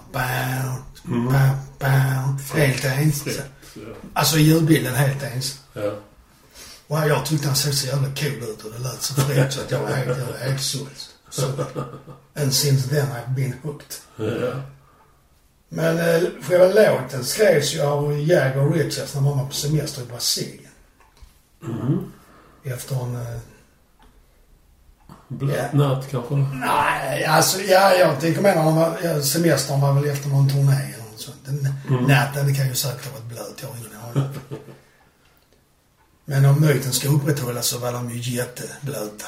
Mm. 1.04 1.24
bow, 1.24 1.56
bow. 1.78 2.58
Helt 2.58 2.84
ensam. 2.84 3.44
Alltså 4.12 4.38
ljudbilden 4.38 4.94
helt 4.94 5.22
ensam. 5.22 5.58
Ja. 5.72 5.94
Och 7.02 7.08
jag 7.08 7.26
tyckte 7.26 7.46
han 7.46 7.56
såg 7.56 7.74
så 7.74 7.86
jävla 7.86 8.08
cool 8.08 8.42
ut 8.50 8.64
och 8.64 8.70
det 8.72 8.78
lät 8.78 9.02
så 9.02 9.14
fräckt 9.14 9.52
så 9.54 9.60
att 9.60 9.70
jag 9.70 9.80
var 9.80 9.88
helt, 9.88 10.18
jag 10.18 10.26
var 10.26 10.38
helt 10.48 10.60
såld. 10.62 10.90
Så, 11.30 11.42
and 12.36 12.54
since 12.54 12.88
then 12.88 13.06
I've 13.06 13.34
been 13.34 13.54
hooked. 13.62 13.94
Ja. 14.16 14.52
Men 15.68 15.98
eh, 15.98 16.22
själva 16.42 16.66
låten 16.66 17.24
skrevs 17.24 17.74
ju 17.74 17.80
av 17.82 18.18
Jagger 18.20 18.58
och 18.58 18.74
Richards 18.74 19.14
när 19.14 19.20
man 19.22 19.38
var 19.38 19.46
på 19.46 19.52
semester 19.54 20.02
i 20.02 20.04
Brasilien. 20.04 20.70
Mm. 21.64 22.12
Efter 22.64 22.96
en... 23.04 23.16
Eh, 23.16 23.38
Blöt 25.28 25.56
Ja. 25.72 25.78
natt 25.78 26.08
kanske? 26.10 26.34
nej, 26.34 27.24
alltså 27.24 27.60
ja, 27.60 27.94
jag 27.94 28.20
tänker 28.20 28.40
mer 28.42 28.54
när 28.54 28.62
var, 28.72 28.98
ja, 29.04 29.22
semestern 29.22 29.80
var 29.80 29.92
väl 29.92 30.04
efter 30.10 30.28
någon 30.28 30.48
turné 30.48 30.72
eller 30.94 31.04
något 31.10 31.20
sånt. 31.20 31.36
Den, 31.44 31.74
Mm. 31.88 32.04
Natten, 32.04 32.46
det 32.46 32.54
kan 32.54 32.68
ju 32.68 32.74
säkert 32.74 33.04
ha 33.04 33.12
varit 33.12 33.24
blöt, 33.28 33.58
jag 33.60 33.68
har 33.68 33.76
ingen 33.76 33.90
aning. 34.04 34.38
Men 36.24 36.44
om 36.44 36.60
myten 36.60 36.92
ska 36.92 37.08
upprätthållas 37.08 37.66
så 37.66 37.78
var 37.78 37.92
de 37.92 38.10
ju 38.10 38.36
jätteblöta. 38.36 39.26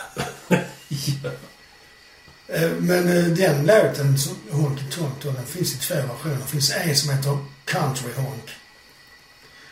Ja. 0.89 1.31
Eh, 2.49 2.71
Men 2.71 3.09
eh, 3.09 3.25
den 3.25 3.67
låten, 3.67 4.19
som 4.19 4.37
Honky 4.51 4.85
Tonk 4.91 5.23
den 5.23 5.47
finns 5.47 5.75
i 5.75 5.79
två 5.79 5.95
versioner. 5.95 6.37
Det 6.37 6.51
finns 6.51 6.71
en 6.71 6.97
som 6.97 7.11
heter 7.11 7.39
Country 7.65 8.13
Honk. 8.17 8.51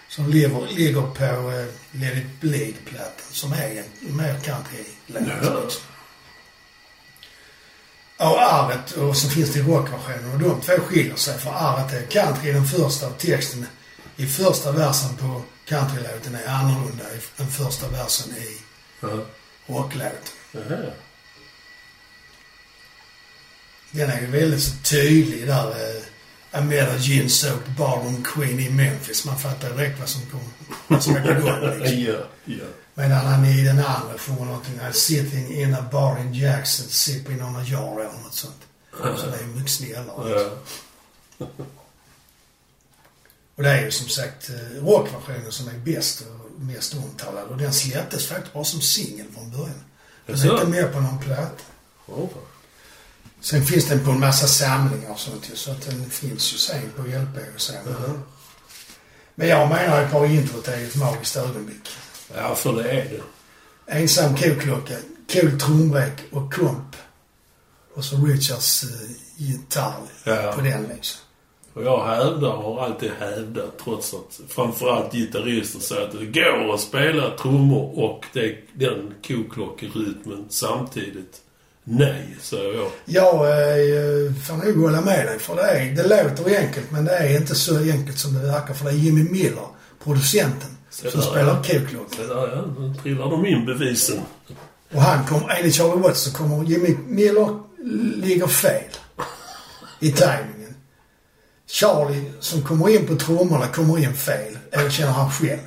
Som 0.08 0.30
ligger, 0.30 0.66
ligger 0.76 1.02
på 1.02 1.50
uh, 1.50 1.66
Let 1.92 2.16
It 2.16 2.40
Bleed-plattan. 2.40 3.26
Som 3.30 3.52
är 3.52 3.84
en 4.06 4.16
mer 4.16 4.40
country-låt. 4.40 5.22
Ja. 5.42 5.60
Liksom. 5.62 5.82
Och 8.16 8.42
arvet, 8.42 8.92
och 8.92 9.16
så 9.16 9.28
finns 9.28 9.52
det 9.52 9.62
rockversionen. 9.62 10.32
Och 10.32 10.38
de 10.38 10.60
två 10.60 10.72
skiljer 10.72 11.16
sig. 11.16 11.38
För 11.38 11.50
arvet 11.50 11.92
är 11.92 12.06
country 12.06 12.50
i 12.50 12.52
den 12.52 12.66
första 12.66 13.06
och 13.06 13.18
texten 13.18 13.66
i 14.16 14.26
första 14.26 14.72
versen 14.72 15.16
på 15.16 15.42
countrylåten 15.68 16.34
är 16.34 16.48
annorlunda 16.48 17.04
i 17.14 17.20
den 17.36 17.48
första 17.48 17.88
versen 17.88 18.30
i 18.36 18.58
Ja. 19.00 19.08
rocklåten. 19.66 20.12
Jaha. 20.52 20.90
Den 23.90 24.10
är 24.10 24.20
ju 24.20 24.26
väldigt 24.26 24.62
så 24.62 24.76
tydlig 24.82 25.46
där. 25.46 25.70
Eh, 25.70 26.02
I 26.60 26.64
met 26.64 26.88
a 26.88 26.96
gin-soaked 26.98 27.76
ballroom 27.78 28.22
queen 28.24 28.60
i 28.60 28.70
Memphis. 28.70 29.24
Man 29.24 29.38
fattar 29.38 29.70
direkt 29.70 30.00
vad 30.00 30.08
som, 30.08 30.20
kom, 30.30 30.40
vad 30.88 31.02
som 31.02 31.16
är 31.16 31.34
på 31.34 31.40
gång. 31.40 31.78
Liksom. 31.78 31.98
Ja. 32.14 32.18
Ja. 32.44 32.64
Medan 32.94 33.26
han 33.26 33.44
i 33.44 33.64
den 33.64 33.78
andra 33.78 34.18
sjunger 34.18 34.44
någonting. 34.44 34.80
I'm 34.80 34.92
sitting 34.92 35.54
in 35.60 35.74
a 35.74 35.84
bar 35.92 36.18
in 36.20 36.34
Jackson 36.34 36.86
sipping 36.88 37.42
on 37.42 37.56
a 37.56 37.62
jar 37.64 38.00
eller 38.00 38.22
något 38.22 38.34
sånt. 38.34 38.60
Så 38.96 39.26
det 39.26 39.38
är 39.42 39.46
mycket 39.46 39.70
snällare. 39.72 40.40
Ja. 41.38 41.46
Och 43.56 43.62
det 43.62 43.70
är 43.70 43.84
ju 43.84 43.90
som 43.90 44.08
sagt 44.08 44.50
eh, 44.50 44.84
rockversionen 44.84 45.52
som 45.52 45.68
är 45.68 45.78
bäst 45.78 46.20
och 46.20 46.60
mest 46.60 46.94
omtalad. 46.94 47.44
Och 47.48 47.56
den 47.56 47.72
släpptes 47.72 48.26
faktiskt 48.26 48.52
bara 48.52 48.64
som 48.64 48.80
singel 48.80 49.26
från 49.34 49.50
början. 49.50 49.84
Den 50.26 50.36
är 50.38 50.54
inte 50.54 50.66
med 50.66 50.92
på 50.92 51.00
någon 51.00 51.18
platta. 51.18 51.64
Sen 53.40 53.64
finns 53.66 53.88
den 53.88 54.04
på 54.04 54.10
en 54.10 54.20
massa 54.20 54.46
samlingar 54.46 55.10
och 55.10 55.18
sånt 55.20 55.50
ju, 55.52 55.56
så 55.56 55.70
att 55.70 55.82
den 55.82 56.10
finns 56.10 56.52
ju 56.54 56.58
sen 56.58 56.90
på 56.96 57.02
LP 57.02 57.54
och 57.54 57.60
så. 57.60 57.72
Jaha. 57.72 58.12
Men 59.34 59.48
jag 59.48 59.68
menar 59.68 60.02
ett 60.02 60.10
par 60.12 60.26
introt 60.26 60.68
är 60.68 60.84
ett 60.84 60.94
magiskt 60.96 61.36
ögonblick. 61.36 61.88
Ja, 62.36 62.54
för 62.54 62.72
det 62.72 62.90
är 62.90 63.04
det. 63.04 63.20
Ensam 63.92 64.36
koklocka, 64.36 64.94
cool 65.32 65.60
trumrek 65.60 66.12
och 66.32 66.54
komp. 66.54 66.96
Och 67.94 68.04
så 68.04 68.16
Richards 68.16 68.82
eh, 68.84 68.88
gitarr 69.36 70.02
Ja. 70.24 70.52
på 70.56 70.60
den 70.60 70.82
liksom. 70.82 71.20
Och 71.74 71.84
jag 71.84 72.06
hävdar 72.06 72.52
och 72.52 72.74
har 72.74 72.84
alltid 72.84 73.10
hävdat, 73.20 73.78
trots 73.84 74.14
att 74.14 74.40
framförallt 74.48 75.12
gitarrister 75.12 75.80
säger 75.80 76.02
att 76.02 76.18
det 76.18 76.26
går 76.26 76.74
att 76.74 76.80
spela 76.80 77.30
trummor 77.30 77.98
och 77.98 78.24
det, 78.32 78.56
den 78.72 79.14
koklockerytmen 79.26 80.44
samtidigt. 80.48 81.40
Nej, 81.84 82.36
säger 82.40 82.74
jag. 82.74 82.90
Jag 83.04 83.34
eh, 83.34 84.32
får 84.34 84.66
nog 84.66 84.84
hålla 84.84 85.00
med 85.00 85.26
dig 85.26 85.38
för 85.38 85.56
det, 85.56 85.62
är, 85.62 85.94
det 85.94 86.02
låter 86.02 86.58
enkelt 86.58 86.90
men 86.90 87.04
det 87.04 87.16
är 87.16 87.36
inte 87.36 87.54
så 87.54 87.78
enkelt 87.78 88.18
som 88.18 88.34
det 88.34 88.40
verkar 88.40 88.74
för 88.74 88.84
det 88.84 88.90
är 88.90 88.94
Jimmy 88.94 89.22
Miller, 89.30 89.66
producenten, 90.04 90.70
Så 90.90 91.10
som 91.10 91.20
där, 91.20 91.26
spelar 91.26 91.48
ja. 91.48 91.62
koklocka. 91.62 92.16
Så 92.16 92.34
där, 92.34 92.56
ja, 92.56 92.64
nu 92.78 92.94
trillar 93.02 93.30
de 93.30 93.46
in 93.46 93.66
bevisen. 93.66 94.20
Och 94.94 95.02
han 95.02 95.26
kom, 95.26 95.42
enligt 95.58 95.74
Charlie 95.74 96.02
Watts 96.02 96.20
så 96.20 96.32
kommer 96.36 96.64
Jimmy 96.64 96.96
Miller 97.06 97.58
ligger 98.16 98.46
fel 98.46 98.82
i 100.00 100.10
tajmingen. 100.10 100.53
Charlie 101.74 102.32
som 102.40 102.62
kommer 102.62 102.88
in 102.88 103.06
på 103.06 103.16
trummorna 103.16 103.66
kommer 103.66 103.98
in 103.98 104.14
fel, 104.14 104.58
erkänner 104.70 105.12
han 105.12 105.30
själv. 105.30 105.58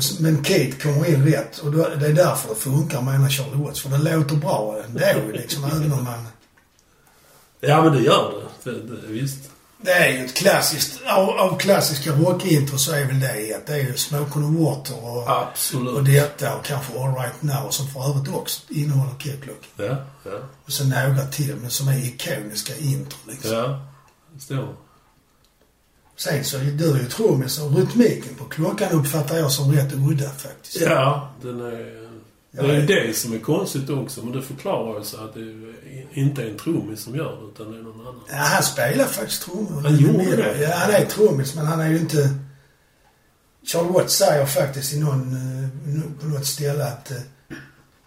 Så, 0.00 0.22
men 0.22 0.44
Kate 0.44 0.72
kommer 0.82 1.06
in 1.06 1.26
rätt 1.26 1.58
och 1.58 1.72
då, 1.72 1.88
det 2.00 2.06
är 2.06 2.12
därför 2.12 2.48
det 2.48 2.54
funkar 2.54 3.02
menar 3.02 3.28
Charlie 3.28 3.64
Watts. 3.64 3.80
För 3.80 3.90
det 3.90 3.98
låter 3.98 4.36
bra 4.36 4.82
ändå 4.84 5.32
liksom, 5.32 5.64
även 5.64 5.92
om 5.92 6.04
man... 6.04 6.26
Ja, 7.60 7.82
men 7.84 7.92
det 7.92 8.00
gör 8.00 8.32
det. 8.64 8.70
det, 8.70 8.96
det 8.96 9.06
visst. 9.06 9.50
Det 9.82 9.92
är 9.92 10.08
ju 10.12 10.24
ett 10.24 10.34
klassiskt, 10.34 11.00
av, 11.06 11.28
av 11.28 11.58
klassiska 11.58 12.10
rockintro 12.10 12.78
så 12.78 12.92
är 12.92 13.04
väl 13.04 13.20
det 13.20 13.54
att 13.54 13.66
det 13.66 13.72
är 13.72 13.78
ju 13.78 13.96
Smoke 13.96 14.38
on 14.38 14.64
Water 14.64 15.04
och, 15.04 15.30
Absolut. 15.30 15.94
och 15.94 16.04
detta 16.04 16.56
och 16.56 16.64
kanske 16.64 16.98
All 16.98 17.14
Right 17.14 17.42
Now 17.42 17.70
som 17.70 17.88
för 17.88 18.10
övrigt 18.10 18.34
också 18.34 18.60
innehåller 18.68 19.14
Keklock. 19.18 19.68
Ja, 19.76 19.96
ja, 20.24 20.38
Och 20.64 20.72
sen 20.72 20.88
några 20.88 21.26
till, 21.26 21.56
men 21.56 21.70
som 21.70 21.88
är 21.88 22.06
ikoniska 22.06 22.76
intro 22.76 23.18
liksom. 23.26 23.52
ja. 23.52 23.89
Stämmer. 24.40 24.74
Sen 26.16 26.44
så 26.44 26.58
du 26.58 26.90
är 26.92 26.98
ju 26.98 27.06
trummis 27.06 27.60
och 27.60 27.76
rytmiken 27.76 28.34
på 28.34 28.44
klockan 28.44 28.92
uppfattar 28.92 29.36
jag 29.36 29.52
som 29.52 29.72
rätt 29.72 29.92
udda 29.92 30.30
faktiskt. 30.30 30.80
Ja, 30.80 31.30
den 31.42 31.60
är... 31.60 32.00
Det 32.52 32.60
är 32.60 32.80
ju 32.80 32.86
det 32.86 33.16
som 33.16 33.32
är 33.32 33.38
konstigt 33.38 33.90
också, 33.90 34.22
men 34.24 34.32
det 34.32 34.42
förklarar 34.42 34.98
ju 34.98 35.04
sig 35.04 35.18
att 35.20 35.34
det 35.34 35.40
inte 36.20 36.42
är 36.42 36.50
en 36.50 36.58
trummis 36.58 37.00
som 37.00 37.14
gör 37.16 37.36
det, 37.40 37.46
utan 37.52 37.72
det 37.72 37.78
är 37.78 37.82
någon 37.82 38.00
annan. 38.00 38.20
Ja, 38.28 38.34
han 38.36 38.62
spelar 38.62 39.04
faktiskt 39.04 39.42
trummor. 39.42 39.80
Han 39.80 39.96
gjorde 39.96 40.36
det? 40.36 40.60
Ja, 40.62 40.76
han 40.76 40.90
är 40.90 41.04
trummis, 41.04 41.54
men 41.54 41.66
han 41.66 41.80
är 41.80 41.88
ju 41.90 41.98
inte... 41.98 42.34
Charlie 43.64 43.90
Watts 43.92 44.14
säger 44.16 44.46
faktiskt 44.46 44.92
i 44.92 45.00
någon, 45.00 45.32
eh, 45.32 46.20
på 46.20 46.26
något 46.26 46.46
ställe 46.46 46.84
att 46.84 47.10
eh, 47.10 47.16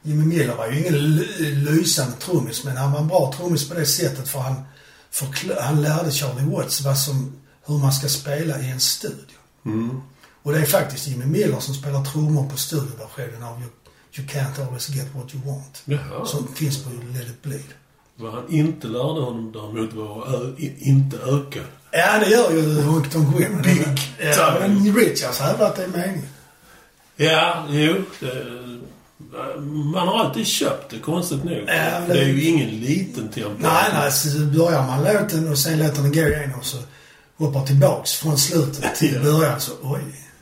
Jimmy 0.01 0.25
Miller 0.25 0.55
var 0.55 0.67
ju 0.67 0.79
ingen 0.79 0.93
ly- 0.93 1.55
lysande 1.55 2.15
trummis, 2.17 2.63
men 2.63 2.77
han 2.77 2.91
var 2.91 2.99
en 2.99 3.07
bra 3.07 3.33
trummis 3.37 3.69
på 3.69 3.75
det 3.75 3.85
sättet 3.85 4.27
för 4.27 4.39
han, 4.39 4.55
han 5.59 5.81
lärde 5.81 6.11
Charlie 6.11 6.45
Watts 6.45 6.81
vad 6.81 6.97
som, 6.97 7.33
hur 7.65 7.77
man 7.77 7.93
ska 7.93 8.07
spela 8.07 8.59
i 8.61 8.69
en 8.69 8.79
studio. 8.79 9.37
Mm. 9.65 10.01
Och 10.43 10.53
det 10.53 10.59
är 10.59 10.65
faktiskt 10.65 11.07
Jimmy 11.07 11.25
Miller 11.25 11.59
som 11.59 11.73
spelar 11.73 12.05
trummor 12.05 12.49
på 12.49 12.57
studioversionen 12.57 13.43
av 13.43 13.61
You, 13.61 13.69
You 14.17 14.27
can't 14.27 14.65
always 14.65 14.89
get 14.89 15.07
what 15.15 15.33
you 15.35 15.43
want. 15.45 15.81
Jaha. 15.85 16.25
Som 16.25 16.47
finns 16.47 16.83
på 16.83 16.89
Let 16.89 17.29
it 17.29 17.41
bleed. 17.41 17.73
Vad 18.15 18.33
han 18.33 18.49
inte 18.49 18.87
lärde 18.87 19.21
honom 19.21 19.51
däremot 19.51 19.93
var 19.93 20.27
att 20.27 20.59
inte 20.59 21.17
öka. 21.17 21.59
Ja, 21.91 22.19
det 22.19 22.29
gör 22.29 22.51
ju 22.51 22.81
Honkton 22.81 23.31
Gwyn. 23.31 23.61
Big 23.61 23.87
ja, 24.19 24.33
time. 24.33 24.67
men 24.67 24.95
Richards 24.95 25.39
hävdar 25.39 25.65
att 25.65 25.75
det 25.75 25.83
är 25.83 25.87
meningen. 25.87 26.27
Ja, 27.15 27.65
jo. 27.69 28.03
Det, 28.19 28.63
man 29.93 30.07
har 30.07 30.19
alltid 30.19 30.47
köpt 30.47 30.89
det, 30.91 30.99
konstigt 30.99 31.43
nog. 31.43 31.63
Men 31.65 32.07
det... 32.07 32.13
det- 32.13 32.19
är 32.19 32.25
ju 32.25 32.43
ingen 32.43 32.69
liten 32.69 33.29
tempo. 33.29 33.49
Nej, 33.59 33.83
nej. 33.93 34.11
Så 34.11 34.39
börjar 34.39 34.87
man 34.87 35.03
låten 35.03 35.51
och 35.51 35.57
sen 35.57 35.79
låter 35.79 36.01
den 36.01 36.11
gå 36.11 36.19
igenom 36.21 36.59
så 36.63 36.77
hoppar 37.37 37.65
tillbaks 37.65 38.13
från 38.13 38.37
slutet 38.37 38.95
till 38.95 39.13
Ja. 39.15 39.21
början 39.31 39.59
så 39.61 39.71
oj, 39.81 40.01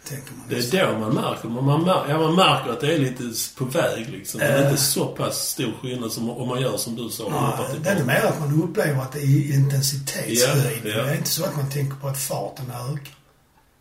tänker 0.10 0.32
man. 0.32 0.46
Det 0.50 0.74
är 0.74 0.88
då 0.94 1.00
man 1.00 1.14
märker. 1.14 1.48
Man, 1.50 1.66
man, 1.66 1.86
mär- 1.86 2.10
ja, 2.10 2.18
man 2.18 2.36
märker 2.36 2.72
att 2.72 2.80
det 2.82 2.94
är 2.94 3.00
lite 3.00 3.24
på 3.58 3.66
väg 3.66 4.10
liksom. 4.10 4.40
Det 4.40 4.46
är 4.46 4.62
Äh. 4.64 4.70
inte 4.70 4.82
så 4.82 5.06
pass 5.06 5.48
stor 5.48 5.72
skillnad 5.82 6.12
som 6.12 6.30
om 6.30 6.48
man 6.48 6.62
gör 6.62 6.78
som 6.78 6.96
du 6.96 7.10
sa. 7.10 7.30
Nej, 7.30 7.80
det 7.84 7.90
är 7.90 8.04
mer 8.06 8.24
att 8.26 8.40
man 8.40 8.64
upplever 8.64 9.02
att 9.02 9.12
det 9.12 9.20
är 9.20 9.54
intensitetshöjd. 9.56 10.82
Ja, 10.84 10.90
ja. 10.90 11.04
Det 11.04 11.10
är 11.12 11.16
inte 11.18 11.30
så 11.30 11.44
att 11.46 11.56
man 11.56 11.70
tänker 11.70 11.96
på 11.98 12.08
att 12.08 12.18
farten 12.18 12.66
ökar. 12.72 13.16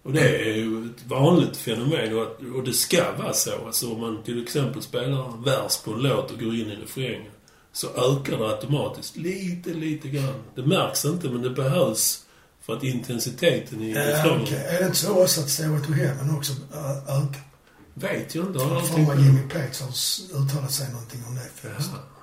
Och 0.02 0.12
det 0.12 0.20
är 0.50 0.54
ju 0.54 0.84
ett 0.86 1.06
vanligt 1.06 1.56
fenomen 1.56 2.18
och, 2.18 2.56
och 2.56 2.64
det 2.64 2.72
ska 2.72 3.12
vara 3.18 3.32
så. 3.32 3.66
Alltså 3.66 3.92
om 3.92 4.00
man 4.00 4.22
till 4.22 4.42
exempel 4.42 4.82
spelar 4.82 5.44
vers 5.44 5.78
på 5.84 5.92
en 5.92 5.98
låt 6.02 6.30
och 6.30 6.38
går 6.40 6.54
in 6.54 6.70
i 6.70 6.76
refrängen 6.76 7.30
så 7.72 7.86
ökar 7.86 8.38
det 8.38 8.48
automatiskt 8.48 9.16
lite, 9.16 9.70
lite 9.70 10.08
grann. 10.08 10.34
Det 10.54 10.62
märks 10.62 11.04
inte 11.04 11.28
men 11.28 11.42
det 11.42 11.50
behövs 11.50 12.24
för 12.62 12.76
att 12.76 12.82
intensiteten 12.84 13.82
i 13.82 13.92
Ja, 13.92 14.00
refrängen... 14.08 14.42
okej. 14.42 14.66
Är 14.68 14.78
det 14.80 14.86
inte 14.86 14.98
så 14.98 15.22
också 15.22 15.40
att 15.40 15.50
Stairway 15.50 15.82
to 15.86 15.92
Heaven 15.92 16.36
också 16.36 16.52
ö- 16.74 17.02
ökar? 17.08 17.40
Vet 17.94 18.34
jag 18.34 18.46
inte. 18.46 18.58
Har 18.58 18.74
jag 18.74 18.86
För 18.86 18.94
på. 19.04 19.14
Jimmy 19.20 19.42
Page 19.48 19.80
har 19.82 19.88
uttalat 20.44 20.72
sig 20.72 20.92
någonting 20.92 21.20
om 21.28 21.34
det. 21.34 21.50
förresten. 21.54 21.94
Jaha. 21.94 22.19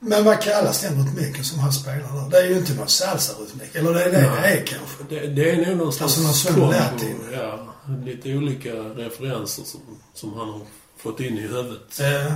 Men 0.00 0.24
vad 0.24 0.40
kallas 0.42 0.80
den 0.80 1.04
rytmiken 1.06 1.44
som 1.44 1.58
han 1.58 1.72
spelar 1.72 2.22
där? 2.22 2.30
Det 2.30 2.38
är 2.38 2.48
ju 2.50 2.58
inte 2.58 2.74
någon 2.74 2.88
salsa-rytmik. 2.88 3.74
Eller 3.74 3.94
det 3.94 4.02
är 4.04 4.12
det 4.12 4.20
det 4.20 4.26
är 4.48 4.66
kanske. 4.66 5.04
Det, 5.08 5.26
det 5.26 5.50
är 5.50 5.66
nog 5.66 5.76
någon 5.76 5.92
slags 5.92 6.26
Alltså 6.26 6.52
någon 6.52 6.70
latin. 6.70 7.16
Ja, 7.32 7.74
lite 8.04 8.34
olika 8.36 8.72
referenser 8.74 9.62
som, 9.64 9.80
som 10.14 10.32
han 10.34 10.48
har 10.48 10.60
fått 10.96 11.20
in 11.20 11.38
i 11.38 11.40
huvudet. 11.40 12.00
Eh, 12.00 12.32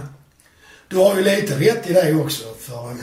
Du 0.88 0.96
har 0.96 1.16
ju 1.16 1.22
lite 1.22 1.60
rätt 1.60 1.90
i 1.90 1.92
det 1.92 2.14
också. 2.14 2.44
För 2.58 2.96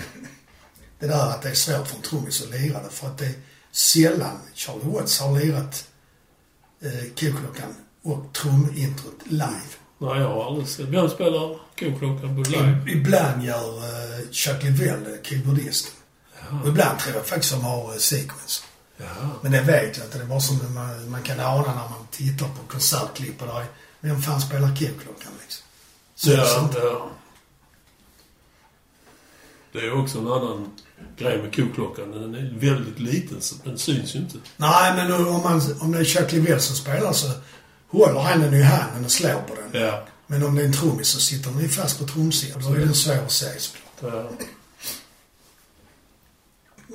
det 0.99 1.07
där 1.07 1.29
att 1.29 1.41
det 1.41 1.49
är 1.49 1.53
svårt 1.53 1.87
för 1.87 1.95
en 1.95 2.01
trummis 2.01 2.43
att 2.43 2.49
lira 2.49 2.83
det. 2.83 2.89
För 2.89 3.07
att 3.07 3.17
det 3.17 3.25
är 3.25 3.33
sällan 3.71 4.39
Charlie 4.53 4.85
Watts 4.85 5.19
har 5.19 5.39
lirat 5.39 5.87
eh, 6.81 7.09
koklockan 7.19 7.75
och 8.03 8.33
trumintrot 8.33 9.19
live. 9.25 9.71
Nej, 9.97 10.19
jag 10.21 10.27
har 10.27 10.45
aldrig 10.47 10.67
sett. 10.67 10.85
Vem 10.85 11.09
spelar 11.09 11.57
koklockan 11.79 12.43
på 12.43 12.49
live? 12.49 12.77
Ibland 12.91 13.43
gör 13.43 13.77
eh, 13.77 14.29
Chuck 14.31 14.63
Leavell, 14.63 15.05
eh, 15.13 15.21
keyboardisten. 15.23 15.91
Och 16.63 16.67
ibland 16.69 16.99
tror 16.99 17.15
jag 17.15 17.25
faktiskt 17.25 17.53
de 17.53 17.63
har 17.63 17.91
eh, 17.93 17.97
sequence. 17.97 18.63
Jaha. 18.97 19.29
Men 19.41 19.51
det 19.51 19.61
vet 19.61 19.97
jag 19.97 20.05
inte. 20.05 20.17
Det 20.17 20.23
är 20.23 20.27
bara 20.27 20.39
som 20.39 20.73
man, 20.73 21.09
man 21.09 21.21
kan 21.23 21.39
ana 21.39 21.67
när 21.67 21.89
man 21.89 22.07
tittar 22.11 22.45
på 22.47 22.63
konsertklipp 22.67 23.41
och 23.41 23.47
där 23.47 23.59
är, 23.59 23.65
Vem 23.99 24.21
fan 24.21 24.41
spelar 24.41 24.67
koklockan 24.67 25.31
liksom? 25.41 25.63
Så 26.15 26.29
det 26.29 26.35
är 26.35 26.39
Ja, 26.39 26.45
sånt. 26.45 26.71
ja. 26.75 27.09
Det 29.71 29.79
är 29.79 29.99
också 30.01 30.17
en 30.19 30.27
annan 30.27 30.71
grej 31.17 31.41
med 31.41 31.55
koklockan. 31.55 32.11
Den 32.11 32.35
är 32.35 32.53
väldigt 32.59 32.99
liten 32.99 33.41
så 33.41 33.55
den 33.63 33.77
syns 33.77 34.15
ju 34.15 34.19
inte. 34.19 34.37
Nej, 34.57 34.93
men 34.95 35.13
om, 35.13 35.41
man, 35.43 35.61
om 35.79 35.91
det 35.91 35.99
är 35.99 36.03
Chuck 36.03 36.31
Leavell 36.31 36.61
som 36.61 36.75
spelar 36.75 37.13
så 37.13 37.27
håller 37.87 38.19
han 38.19 38.41
den 38.41 38.53
i 38.53 38.61
handen 38.61 39.05
och 39.05 39.11
slår 39.11 39.41
på 39.47 39.55
den. 39.55 39.81
Ja. 39.81 40.07
Men 40.27 40.43
om 40.43 40.55
det 40.55 40.61
är 40.61 40.65
en 40.65 40.73
trummis 40.73 41.07
så 41.07 41.19
sitter 41.19 41.51
den 41.51 41.59
ju 41.59 41.69
fast 41.69 41.99
på 41.99 42.07
trumsidan. 42.07 42.61
Då 42.61 42.73
är 42.73 42.79
den 42.79 42.95
svår 42.95 43.13
att 43.13 43.31
se 43.31 43.59
såklart. 43.59 44.13
ja. 44.13 44.29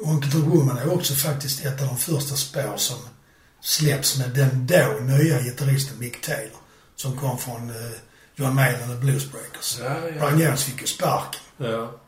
Onkel 0.05 0.31
Woman 0.31 0.79
är 0.79 0.93
också 0.95 1.15
faktiskt 1.15 1.65
ett 1.65 1.81
av 1.81 1.87
de 1.87 1.99
första 1.99 2.37
spår 2.37 2.77
som 2.77 2.99
släpps 3.61 4.19
med 4.19 4.31
den 4.31 4.67
då 4.67 5.01
nya 5.01 5.43
gitarristen 5.43 5.99
Mick 5.99 6.21
Taylor. 6.21 6.57
Som 6.97 7.19
kom 7.19 7.39
från 7.39 7.71
eh, 7.71 7.93
John 8.37 8.55
Mayall 8.55 8.91
och 8.91 8.97
Bluesbreakers. 8.97 9.79
Ja, 9.81 10.09
ja. 10.09 10.13
Brian 10.13 10.41
Jones 10.41 10.65
fick 10.65 10.81
ju 10.81 10.87
sparken. 10.87 11.41
Ja. 11.57 12.01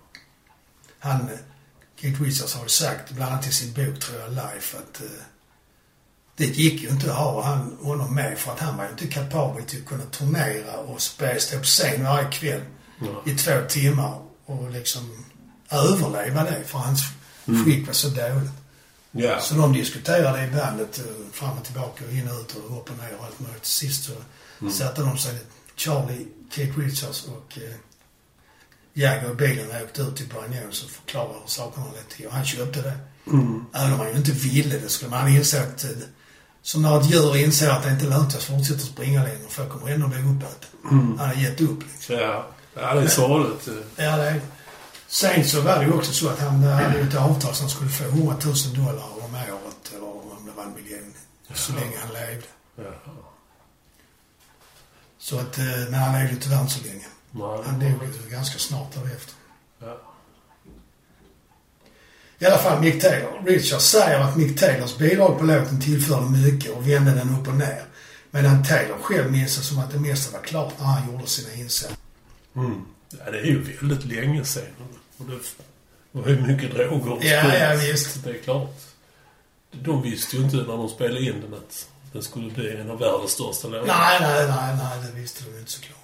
Han, 0.99 1.31
Kate 2.01 2.25
Richards 2.25 2.55
har 2.55 2.63
ju 2.63 2.69
sagt, 2.69 3.11
bland 3.11 3.33
annat 3.33 3.47
i 3.47 3.53
sin 3.53 3.73
bok 3.73 4.01
tror 4.01 4.21
jag, 4.21 4.31
Life, 4.31 4.77
att 4.77 5.01
eh, 5.01 5.07
det 6.37 6.45
gick 6.47 6.83
ju 6.83 6.89
inte 6.89 7.11
att 7.13 7.19
ha 7.19 7.43
han, 7.43 7.77
honom 7.83 8.15
med 8.15 8.39
för 8.39 8.53
att 8.53 8.61
han 8.61 8.77
var 8.77 8.85
ju 8.85 8.91
inte 8.91 9.07
kapabel 9.07 9.65
till 9.65 9.79
att 9.83 9.87
kunna 9.89 10.05
turnera 10.05 10.77
och 10.77 11.01
spela, 11.03 11.41
stå 11.41 11.59
på 11.59 11.65
scen 11.65 12.05
varje 12.05 12.31
kväll 12.31 12.61
Ja. 13.01 13.23
i 13.33 13.35
två 13.37 13.61
timmar 13.69 14.19
och 14.47 14.71
liksom 14.71 15.25
överleva 15.71 16.45
det 16.45 16.65
för 16.67 16.79
hans 16.79 17.01
skick 17.65 17.87
var 17.87 17.95
så 17.95 18.09
dåligt. 18.09 18.51
ja. 19.13 19.41
Så 19.41 19.55
de 19.55 19.73
diskuterade 19.73 20.45
i 20.45 20.51
bandet 20.51 20.99
eh, 20.99 21.05
fram 21.33 21.59
och 21.59 21.65
tillbaka 21.65 22.05
och 22.05 22.13
in 22.13 22.29
och 22.29 22.41
ut 22.41 22.55
och 22.57 22.79
upp 22.79 22.91
och 22.91 22.97
ner 22.99 23.17
och 23.19 23.25
allt 23.25 23.41
möjligt. 23.41 23.63
Till 23.63 23.71
sist 23.71 24.05
så 24.05 24.13
satte 24.71 25.01
de 25.03 25.19
sig, 25.19 25.39
Charlie, 25.77 26.27
Kate 26.51 26.81
Richards 26.81 27.25
och 27.25 27.59
eh, 27.59 27.75
Jagger 28.93 29.31
i 29.31 29.35
bilen 29.35 29.67
och 29.71 29.83
åkte 29.83 30.03
ut 30.03 30.17
till 30.17 30.27
Brian 30.29 30.63
Jones 30.63 30.85
och 30.85 30.91
förklarade 30.91 31.35
hur 31.35 31.47
sakerna 31.49 31.87
lät 31.87 32.09
till. 32.09 32.27
Och 32.27 32.33
han 32.33 32.45
köpte 32.45 32.83
det. 32.83 32.99
Mm. 33.27 33.65
Även 33.75 33.93
om 33.93 33.99
han 33.99 34.09
ju 34.11 34.17
inte 34.17 34.33
ville 34.33 34.79
det 34.79 34.89
skulle 34.89 35.11
man 35.11 35.29
inse 35.29 35.63
att, 35.63 35.85
som 36.65 36.83
när 36.83 37.01
ett 37.01 37.11
djur 37.11 37.37
inser 37.37 37.71
att 37.71 37.83
det 37.83 37.91
inte 37.91 38.05
är 38.07 38.09
lönt 38.09 38.35
att 38.37 38.43
fortsätta 38.43 38.81
springa 38.81 39.23
längre 39.23 39.49
för 39.49 39.63
jag 39.63 39.73
kommer 39.73 39.93
ändå 39.93 40.09
bli 40.09 40.19
uppäten. 40.19 40.71
Mm. 40.91 41.19
Han 41.19 41.29
har 41.29 41.35
gett 41.35 41.61
upp 41.61 41.83
liksom. 41.93 42.15
Ja. 42.15 42.47
ja, 42.75 42.95
det 42.95 43.03
är 43.03 43.09
sorgligt. 43.09 43.69
Ja, 43.97 44.17
det 44.17 44.29
är 44.29 44.41
Sen 45.07 45.45
så 45.45 45.61
var 45.61 45.79
det 45.79 45.85
ju 45.85 45.93
också 45.93 46.13
så 46.13 46.29
att 46.29 46.41
han 46.41 46.63
hade 46.63 46.99
ett 46.99 47.15
avtal 47.15 47.55
som 47.55 47.69
skulle 47.69 47.91
få 47.91 48.05
100 48.05 48.37
000 48.45 48.55
dollar 48.75 49.05
om 49.25 49.35
året 49.35 49.93
eller 49.95 50.09
om 50.09 50.47
det 50.47 50.53
var 50.57 50.65
en 50.65 50.75
miljon. 50.75 51.15
Så 51.55 51.73
Jaha. 51.73 51.81
länge 51.81 51.97
han 51.99 52.13
levde. 52.13 52.47
Jaha. 52.77 53.15
Så 55.19 55.39
att, 55.39 55.59
eh, 55.59 55.65
men 55.65 55.95
han 55.95 56.21
levde 56.21 56.37
tyvärr 56.37 56.61
inte 56.61 56.73
så 56.73 56.85
länge. 56.85 57.07
Nej. 57.31 57.63
Han 57.67 57.81
dog 57.81 58.09
ju 58.25 58.31
ganska 58.31 58.59
snart 58.59 58.95
därefter. 58.95 59.35
Ja. 59.79 60.14
I 62.45 62.47
alla 62.47 62.59
fall 62.59 62.81
Mick 62.81 63.03
Taylor. 63.03 63.43
Richard 63.47 63.81
säger 63.81 64.19
att 64.21 64.37
Mick 64.37 64.61
Taylors 64.61 64.97
bidrag 64.99 65.39
på 65.39 65.45
låten 65.45 65.81
tillförde 65.81 66.27
mycket 66.31 66.71
och 66.73 66.89
vände 66.89 67.11
den 67.11 67.37
upp 67.41 67.49
och 67.49 67.55
ner. 67.55 67.83
Medan 68.31 68.65
Taylor 68.65 68.97
själv 69.03 69.33
minns 69.33 69.57
det 69.57 69.63
som 69.63 69.79
att 69.79 69.91
det 69.93 69.99
mesta 70.01 70.39
var 70.39 70.45
klart 70.45 70.73
när 70.79 70.87
han 70.87 71.13
gjorde 71.13 71.27
sina 71.27 71.55
insatser. 71.55 71.97
Mm. 72.57 72.81
Ja, 73.25 73.31
det 73.31 73.39
är 73.39 73.45
ju 73.45 73.63
väldigt 73.81 74.05
länge 74.05 74.45
sedan. 74.45 74.65
Och 75.19 75.25
det 75.27 75.39
var 76.13 76.29
ju 76.29 76.41
mycket 76.41 76.75
droger 76.75 77.13
och 77.13 77.25
Ja, 77.25 77.43
sprit. 77.43 77.61
ja, 77.61 77.75
visst. 77.93 78.25
Det 78.25 78.31
är 78.31 78.39
klart. 78.43 78.81
De 79.73 80.03
visste 80.03 80.37
ju 80.37 80.43
inte 80.43 80.57
när 80.57 80.65
de 80.77 80.89
spelade 80.89 81.21
in 81.21 81.41
den 81.41 81.55
att 81.55 81.89
den 82.13 82.23
skulle 82.23 82.51
bli 82.51 82.77
en 82.77 82.91
av 82.91 82.99
världens 82.99 83.31
största 83.31 83.69
låtar. 83.69 83.87
Nej, 83.87 84.19
nej, 84.21 84.47
nej, 84.49 84.77
nej, 84.77 85.11
det 85.13 85.21
visste 85.21 85.45
de 85.45 85.51
ju 85.55 85.59
inte 85.59 85.73
såklart. 85.73 85.99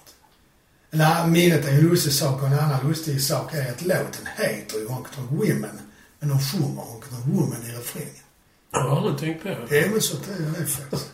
Nej, 0.91 1.27
minnet 1.27 1.65
är 1.65 1.69
en 1.71 1.79
lustig 1.79 2.13
sak 2.13 2.41
och 2.41 2.47
en 2.47 2.59
annan 2.59 2.87
lustig 2.87 3.21
sak 3.21 3.53
är 3.53 3.71
att 3.71 3.81
låten 3.81 4.27
heter 4.37 4.77
ju 4.79 4.87
Honky 4.87 5.21
Women. 5.29 5.79
Men 6.21 6.29
de 6.29 6.39
sjunger 6.39 6.81
Honky 6.81 7.07
Tonk 7.09 7.25
Woman 7.25 7.63
i 7.65 7.71
refrängen. 7.71 8.23
Jag 8.71 8.79
har 8.79 8.97
aldrig 8.97 9.17
tänkt 9.17 9.43
på 9.43 9.49
det. 9.69 9.79
Är 9.79 9.89
väl 9.89 10.01
så 10.01 10.17
är 10.17 10.59
det 10.59 10.65
faktiskt. 10.65 11.09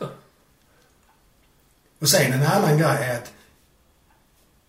Och 1.99 2.09
sen 2.09 2.33
en 2.33 2.43
annan 2.47 2.77
grej 2.77 3.03
är 3.03 3.17
att 3.17 3.31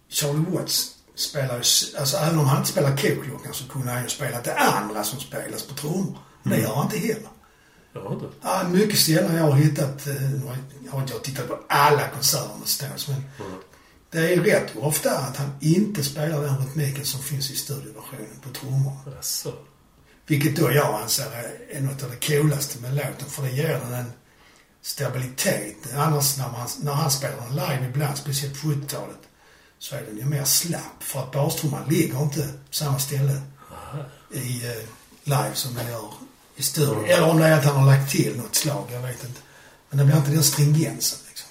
Charlie 0.09 0.45
Watts 0.51 0.95
spelar 1.15 1.55
alltså 1.55 2.17
även 2.17 2.39
om 2.39 2.47
han 2.47 2.59
inte 2.59 2.71
spelar 2.71 2.97
koklockan 2.97 3.55
så 3.55 3.69
kunde 3.69 3.93
han 3.93 4.03
ju 4.03 4.09
spela 4.09 4.41
det 4.43 4.55
andra 4.59 5.05
som 5.05 5.21
spelas 5.21 5.63
på 5.67 5.75
trummor. 5.75 6.19
Det 6.43 6.59
gör 6.61 6.75
han 6.75 6.85
inte 6.85 6.99
heller. 6.99 7.29
Jag 7.93 8.01
har 8.01 8.13
inte. 8.15 8.27
Ja, 8.43 8.69
mycket 8.69 8.99
sällan 8.99 9.35
jag 9.37 9.45
har 9.45 9.53
hittat, 9.53 10.07
eh, 10.07 10.33
jag 10.85 10.93
har 10.93 11.01
inte 11.01 11.13
jag 11.13 11.25
tittat 11.25 11.49
på 11.49 11.59
alla 11.69 12.09
konserter 12.09 12.59
med 12.59 12.69
Stones, 12.69 13.09
men 13.09 13.17
Mm. 13.17 13.59
det 14.11 14.35
är 14.35 14.41
rätt 14.41 14.77
ofta 14.77 15.19
att 15.19 15.37
han 15.37 15.51
inte 15.61 16.05
spelar 16.05 16.43
den 16.43 16.59
rytmiken 16.59 17.05
som 17.05 17.21
finns 17.21 17.51
i 17.51 17.57
studioversionen 17.57 18.41
på 18.43 18.49
trummor. 18.49 18.93
Jaså? 19.17 19.53
Vilket 20.29 20.57
då 20.57 20.73
jag 20.73 21.03
anser 21.03 21.25
är- 21.71 21.81
något 21.81 22.03
av 22.03 22.11
det 22.11 22.27
coolaste 22.27 22.79
med 22.83 22.95
låten, 22.95 23.29
för 23.29 23.43
det 23.43 23.51
ger 23.51 23.69
den 23.81 23.93
en 23.95 24.13
stabilitet. 24.83 25.77
Annars 25.97 26.37
när, 26.39 26.49
man, 26.53 26.69
när 26.83 26.93
han 26.93 27.11
spelar 27.11 27.37
den 27.37 27.55
live 27.57 27.87
ibland, 27.95 28.19
speciellt 28.19 28.63
på 28.63 28.69
70-talet, 28.69 29.19
så 29.79 29.97
är 29.97 30.03
den 30.03 30.17
ju 30.19 30.25
mer 30.25 30.45
slapp. 30.45 30.97
För 31.01 31.21
att 31.21 31.33
bastrumman 31.33 31.89
ligger 31.89 32.23
inte 32.23 32.41
på 32.43 32.75
samma 32.75 32.99
ställe 32.99 33.41
i 34.33 34.67
eh, 34.67 34.73
live 35.25 35.51
som 35.55 35.75
den 35.75 35.87
gör 35.89 36.11
i 36.57 36.63
studion. 36.63 37.05
Eller 37.05 37.29
om 37.31 37.39
det 37.39 37.47
är 37.47 37.59
att 37.59 37.65
han 37.65 37.77
har 37.77 37.87
lagt 37.87 38.11
till 38.13 38.37
något 38.37 38.55
slag, 38.55 38.89
jag 38.93 39.01
vet 39.03 39.25
inte. 39.25 39.41
Men 39.91 39.99
det 39.99 40.05
blir 40.05 40.17
inte 40.17 40.31
den 40.31 40.43
stringensen 40.45 41.19
liksom. 41.29 41.49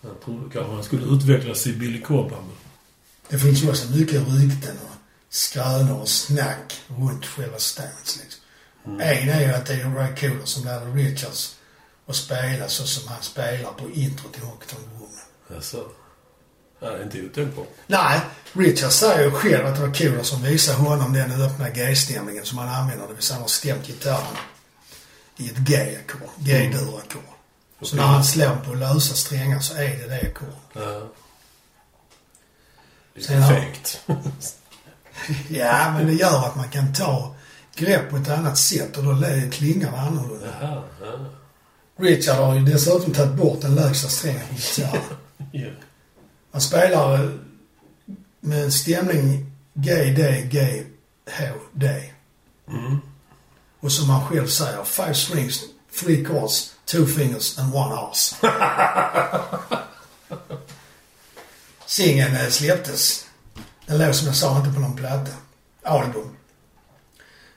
Jag 0.00 0.20
trodde 0.24 0.50
kanske 0.52 0.72
han 0.72 0.84
skulle 0.84 1.06
utvecklas 1.06 1.66
i 1.66 1.72
Billy 1.72 2.00
Cobham. 2.00 2.44
Det 3.28 3.38
finns 3.38 3.62
ju 3.62 3.68
också 3.70 3.90
mycket 3.90 4.14
rykten 4.28 4.76
och 4.84 4.96
skrönor 5.32 6.00
och 6.00 6.08
snack 6.08 6.80
runt 6.86 7.26
själva 7.26 7.58
Stones 7.58 8.20
liksom. 8.20 8.40
En 9.00 9.28
är 9.28 9.40
ju 9.40 9.54
att 9.54 9.66
det 9.66 9.74
är 9.74 9.94
Ray 9.94 10.14
Cooler 10.16 10.44
som 10.44 10.64
lärde 10.64 10.86
Richards 10.86 11.56
att 12.06 12.16
spela 12.16 12.68
så 12.68 12.86
som 12.86 13.08
han 13.08 13.22
spelar 13.22 13.72
på 13.72 13.90
intro 13.90 14.28
till 14.28 14.42
Honky 14.42 14.66
Tonk 14.66 14.86
Woman. 14.92 15.08
Jaså? 15.48 15.84
Ja, 16.80 16.90
det 16.90 16.96
är 16.96 17.02
inte 17.02 17.22
otänkbart. 17.22 17.68
Nej, 17.86 18.20
Richard 18.52 18.92
säger 18.92 19.24
ju 19.24 19.30
själv 19.30 19.66
att 19.66 19.74
det 19.74 19.80
var 19.86 19.94
Kola 19.94 20.24
som 20.24 20.42
visade 20.42 20.78
honom 20.78 21.12
den 21.12 21.42
öppna 21.42 21.70
G-stämningen 21.70 22.44
som 22.44 22.58
han 22.58 22.68
använder. 22.68 23.08
Det 23.08 23.14
vill 23.14 23.22
säga 23.22 23.34
han 23.34 23.42
har 23.42 23.48
stämt 23.48 23.86
gitarren 23.86 24.36
i 25.36 25.48
ett 25.48 25.56
G-ackord. 25.56 26.28
G-dur-ackord. 26.36 27.22
Så 27.80 27.96
när 27.96 28.02
han 28.02 28.24
slår 28.24 28.56
på 28.56 28.74
lösa 28.74 29.14
strängar 29.14 29.60
så 29.60 29.74
är 29.74 29.98
det 29.98 30.06
det 30.08 30.20
ackordet. 30.20 30.56
Ja. 30.72 31.08
Lite 33.14 33.42
fegt. 33.48 34.00
Ja, 35.48 35.92
men 35.96 36.06
det 36.06 36.12
gör 36.12 36.46
att 36.46 36.56
man 36.56 36.68
kan 36.68 36.94
ta 36.94 37.34
grepp 37.76 38.10
på 38.10 38.16
ett 38.16 38.30
annat 38.30 38.58
sätt 38.58 38.96
och 38.96 39.04
då 39.04 39.16
klingar 39.50 39.92
det 39.92 39.98
annorlunda. 39.98 40.46
Jaha, 40.60 40.82
ja. 41.00 41.06
Richard 41.96 42.36
har 42.36 42.54
ju 42.54 42.64
dessutom 42.64 43.12
tagit 43.12 43.34
bort 43.34 43.60
den 43.60 43.74
lägsta 43.74 44.08
strängen 44.08 44.40
på 44.48 44.54
gitarren. 44.54 45.02
ja. 45.52 45.70
Han 46.52 46.60
spelar 46.60 47.14
eh, 47.14 47.30
med 48.40 48.64
en 48.64 48.72
stämning 48.72 49.52
G, 49.74 49.94
D, 50.16 50.48
G, 50.50 50.84
H, 51.38 51.44
D. 51.72 52.12
Mm. 52.68 52.98
Och 53.80 53.92
som 53.92 54.10
han 54.10 54.26
själv 54.26 54.46
säger, 54.46 54.84
five 54.84 55.14
strings, 55.14 55.60
three 56.00 56.24
chords, 56.24 56.74
two 56.84 57.06
fingers 57.06 57.58
and 57.58 57.74
one 57.74 57.94
arse. 57.94 58.36
Singeln 61.86 62.36
eh, 62.36 62.48
släpptes. 62.48 63.21
Den 63.92 64.00
låg 64.00 64.14
som 64.14 64.26
jag 64.26 64.36
sa 64.36 64.58
inte 64.58 64.74
på 64.74 64.80
någon 64.80 64.96
platta. 64.96 65.32
Album. 65.82 66.36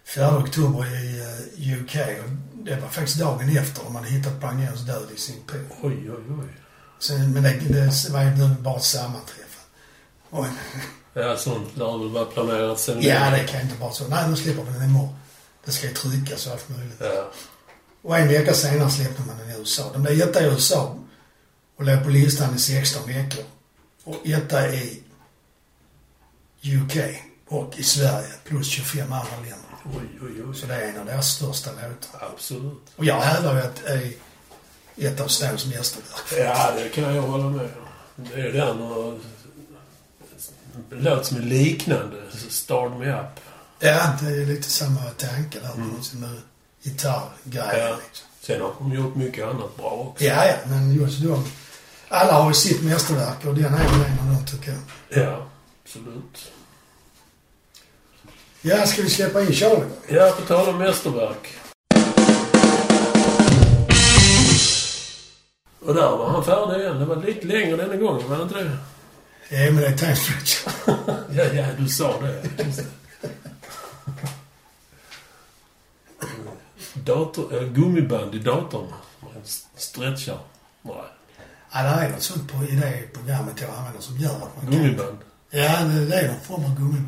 4 0.06 0.38
oktober 0.38 0.86
i 0.86 1.20
eh, 1.20 1.82
UK. 1.82 1.96
Och 1.96 2.30
det 2.54 2.76
var 2.76 2.90
faktiskt 2.90 3.20
dagen 3.20 3.58
efter 3.58 3.84
de 3.84 3.96
hade 3.96 4.08
hittat 4.08 4.42
Bangeros 4.42 4.82
död 4.82 5.08
i 5.16 5.20
sin 5.20 5.36
pool. 5.48 5.60
Oj, 5.82 6.12
oj, 6.12 6.24
oj. 6.40 6.48
Sen, 7.00 7.34
men 7.34 7.44
det, 7.44 7.50
det 7.50 8.10
var 8.10 8.24
ju 8.24 8.56
bara 8.60 8.78
ett 8.78 8.84
sammanträffande. 8.84 10.50
Ja, 11.14 11.38
sånt 11.38 11.78
lär 11.78 11.98
väl 11.98 12.10
vara 12.10 12.26
planerat 12.26 12.80
sen 12.80 13.02
ja, 13.02 13.30
det 13.30 13.44
kan 13.44 13.62
inte 13.62 13.76
vara 13.76 13.92
så. 13.92 14.08
Nej, 14.08 14.30
nu 14.30 14.36
släpper 14.36 14.64
vi 14.64 14.72
den 14.72 14.90
imorgon. 14.90 15.16
Det 15.66 15.72
ska 15.72 15.88
ju 15.88 15.94
tryckas 15.94 16.48
och 16.48 16.54
allt 16.54 16.70
möjligt. 16.70 16.98
Ja. 17.00 17.32
Och 18.02 18.18
en 18.18 18.28
vecka 18.28 18.54
senare 18.54 18.90
släppte 18.90 19.22
man 19.28 19.38
den 19.38 19.50
i 19.50 19.60
USA. 19.60 19.90
Den 19.94 20.04
blev 20.04 20.22
etta 20.22 20.42
i 20.42 20.46
USA 20.46 20.96
och 21.78 21.86
låg 21.86 22.04
på 22.04 22.10
listan 22.10 22.56
i 22.56 22.60
16 22.60 23.08
veckor. 23.08 23.44
Och 24.04 24.28
etta 24.28 24.74
i 24.74 25.05
UK 26.66 26.98
och 27.48 27.80
i 27.80 27.84
Sverige 27.84 28.28
plus 28.44 28.68
25 28.68 29.14
andra 29.14 29.36
länder. 29.36 29.60
Oj, 29.86 30.20
oj, 30.22 30.44
oj. 30.50 30.56
Så 30.56 30.66
det 30.66 30.76
är 30.76 30.88
en 30.88 31.00
av 31.00 31.06
deras 31.06 31.28
största 31.28 31.72
låtar. 31.72 32.30
Absolut. 32.34 32.84
Och 32.96 33.06
jag 33.06 33.20
hävdar 33.20 33.56
ju 33.56 33.62
att 33.62 33.84
det 33.86 35.06
är 35.06 35.12
ett 35.12 35.20
av 35.20 35.28
Stones 35.28 35.66
mästerverk. 35.66 36.48
Ja, 36.56 36.72
det 36.78 36.90
kan 36.90 37.16
jag 37.16 37.22
hålla 37.22 37.50
med 37.50 37.66
om. 37.66 38.26
Det 38.34 38.42
är 38.42 38.54
den 38.54 38.82
och... 38.82 39.20
En 40.92 41.04
låt 41.04 41.26
som 41.26 41.38
är 41.38 41.42
liknande. 41.42 42.18
Start 42.50 42.92
Me 43.00 43.14
Up. 43.14 43.40
Ja, 43.80 44.14
det 44.22 44.28
är 44.28 44.46
lite 44.46 44.70
samma 44.70 45.02
tanke 45.02 45.60
där 45.60 45.98
på 45.98 46.04
sin 46.04 46.24
mm. 46.24 46.38
gitarrgrejer. 46.84 47.90
Ja. 47.90 47.98
Liksom. 48.06 48.28
Sen 48.42 48.62
har 48.62 48.74
de 48.80 48.94
gjort 48.94 49.16
mycket 49.16 49.46
annat 49.46 49.78
bra 49.78 49.92
också. 49.92 50.24
Ja, 50.24 50.46
ja, 50.46 50.56
men 50.66 50.96
just 50.96 51.24
de... 51.24 51.46
Alla 52.08 52.34
har 52.34 52.48
ju 52.48 52.54
sitt 52.54 52.84
mästerverk 52.84 53.46
och 53.46 53.56
den 53.56 53.74
är 53.74 53.78
väl 53.78 54.02
en 54.02 54.20
av 54.20 54.36
dem 54.36 54.46
tycker 54.46 54.72
jag. 54.72 55.24
Ja, 55.24 55.45
absolut. 55.86 56.52
Ja, 58.62 58.86
ska 58.86 59.02
vi 59.02 59.10
släppa 59.10 59.42
in 59.42 59.54
Charlie? 59.54 59.86
Ja, 60.08 60.36
på 60.40 60.46
tal 60.46 60.70
om 60.70 60.78
mästerverk. 60.78 61.58
Och 65.80 65.94
där 65.94 66.18
var 66.18 66.30
han 66.30 66.46
färdig 66.46 66.82
igen. 66.82 67.00
Det 67.00 67.06
var 67.06 67.16
lite 67.16 67.48
längre 67.48 67.76
denna 67.76 67.96
gången, 67.96 68.30
var 68.30 68.38
det 68.38 68.44
inte 68.44 68.64
det? 68.64 68.78
Ja, 69.50 69.72
men 69.72 69.76
det 69.76 69.88
är 69.88 69.98
Time 69.98 70.16
Stretch. 70.16 70.68
Ja, 71.32 71.44
ja, 71.44 71.66
du 71.78 71.90
sa 71.90 72.22
det. 72.22 72.44
Dator, 76.94 77.64
äh, 77.64 77.70
gummiband 77.70 78.36
i 78.36 78.40
datorn. 78.40 78.88
Man 79.20 79.32
stretchar. 79.76 80.40
Nej, 80.82 80.96
Ja, 81.72 81.84
det 81.84 81.90
är 81.90 82.10
något 82.10 82.22
sånt 82.22 82.52
på, 82.52 82.64
i 82.64 82.76
det 82.76 83.14
programmet 83.14 83.62
jag 83.62 83.70
använder 83.70 84.02
som 84.02 84.18
gör 84.18 84.36
att 84.36 84.64
man 84.64 84.96
kan... 84.98 85.18
Ja, 85.56 85.84
det, 86.10 86.16
är 86.16 86.28
någon 86.28 86.42
form 86.42 86.66
av 86.66 86.76
gummi. 86.78 87.02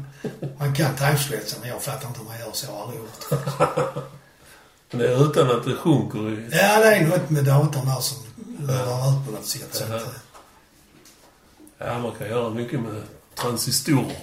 Man 0.60 0.74
kan 0.74 0.96
timestretcha, 0.96 1.58
men 1.60 1.70
jag 1.70 1.82
fattar 1.82 2.08
inte 2.08 2.20
hur 2.20 2.28
man 2.28 2.40
gör 2.40 2.52
så. 2.54 2.66
Jag 2.66 2.74
har 2.74 2.82
aldrig 2.82 3.00
gjort 3.00 3.30
det. 4.90 4.98
Det 4.98 5.08
är 5.08 5.30
utan 5.30 5.52
att 5.52 5.66
det 5.66 5.76
sjunker 5.76 6.30
i... 6.30 6.50
Ja, 6.52 6.80
det 6.80 6.96
är 6.96 7.08
något 7.08 7.30
med 7.30 7.44
datorn 7.44 7.86
där 7.86 8.00
som 8.00 8.18
rör 8.68 9.10
ut 9.10 9.26
på 9.26 9.32
något 9.32 9.46
sätt. 9.46 9.82
Att, 9.82 9.90
Jaha. 9.90 10.02
Ja, 11.78 12.00
man 12.00 12.12
kan 12.12 12.28
göra 12.28 12.50
mycket 12.50 12.80
med 12.80 13.04
transistorer 13.36 14.18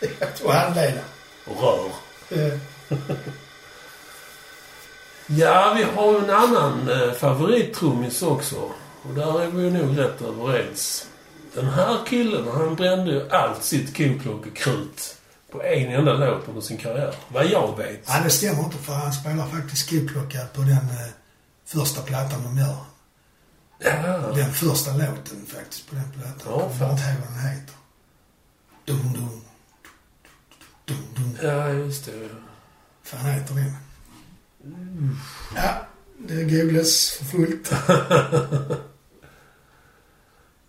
eh, 0.00 0.28
och 0.44 0.52
handleda. 0.52 1.00
och 1.46 1.62
rör. 1.62 1.90
Eh, 2.30 2.58
Ja, 5.26 5.74
vi 5.76 5.82
har 5.82 6.18
en 6.18 6.30
annan 6.30 6.88
eh, 6.88 7.12
favorittrummis 7.12 8.22
också. 8.22 8.56
Och 9.02 9.14
där 9.14 9.40
är 9.42 9.46
vi 9.46 9.62
ju 9.62 9.70
nog 9.70 9.98
rätt 9.98 10.22
överens. 10.22 11.06
Den 11.54 11.68
här 11.68 11.98
killen, 12.06 12.48
han 12.54 12.74
brände 12.74 13.10
ju 13.12 13.30
allt 13.30 13.64
sitt 13.64 13.96
koklockekrut 13.96 15.16
på 15.50 15.62
en 15.62 15.92
enda 15.94 16.12
låt 16.12 16.48
under 16.48 16.60
sin 16.60 16.76
karriär. 16.78 17.14
Vad 17.28 17.46
jag 17.46 17.76
vet. 17.78 18.00
Ja, 18.06 18.20
det 18.24 18.30
stämmer 18.30 18.64
inte 18.64 18.76
för 18.76 18.92
han 18.92 19.12
spelar 19.12 19.46
faktiskt 19.46 19.86
skoklocka 19.86 20.46
på 20.54 20.60
den 20.60 20.72
eh, 20.72 21.08
första 21.66 22.02
plattan 22.02 22.42
de 22.42 22.58
gör. 22.58 22.76
Ja, 23.78 24.32
Den 24.34 24.52
första 24.52 24.92
låten 24.92 25.46
faktiskt 25.46 25.88
på 25.90 25.94
den 25.94 26.10
plattan. 26.10 26.52
Ja, 26.52 26.60
Jag 26.70 26.78
kommer 26.78 26.90
inte 26.92 27.02
ihåg 27.02 27.16
vad 27.20 27.42
den 27.42 27.50
heter. 27.50 27.74
Dum, 28.84 29.12
dum. 29.12 29.40
Dum, 30.84 31.06
dum. 31.16 31.38
ja 31.42 31.68
just 31.68 32.04
det. 32.04 32.28
fan 33.02 33.26
heter 33.30 33.54
den? 33.54 33.76
Ja, 35.56 35.86
det 36.18 36.44
googlas 36.44 37.10
för 37.10 37.24
fullt. 37.24 37.72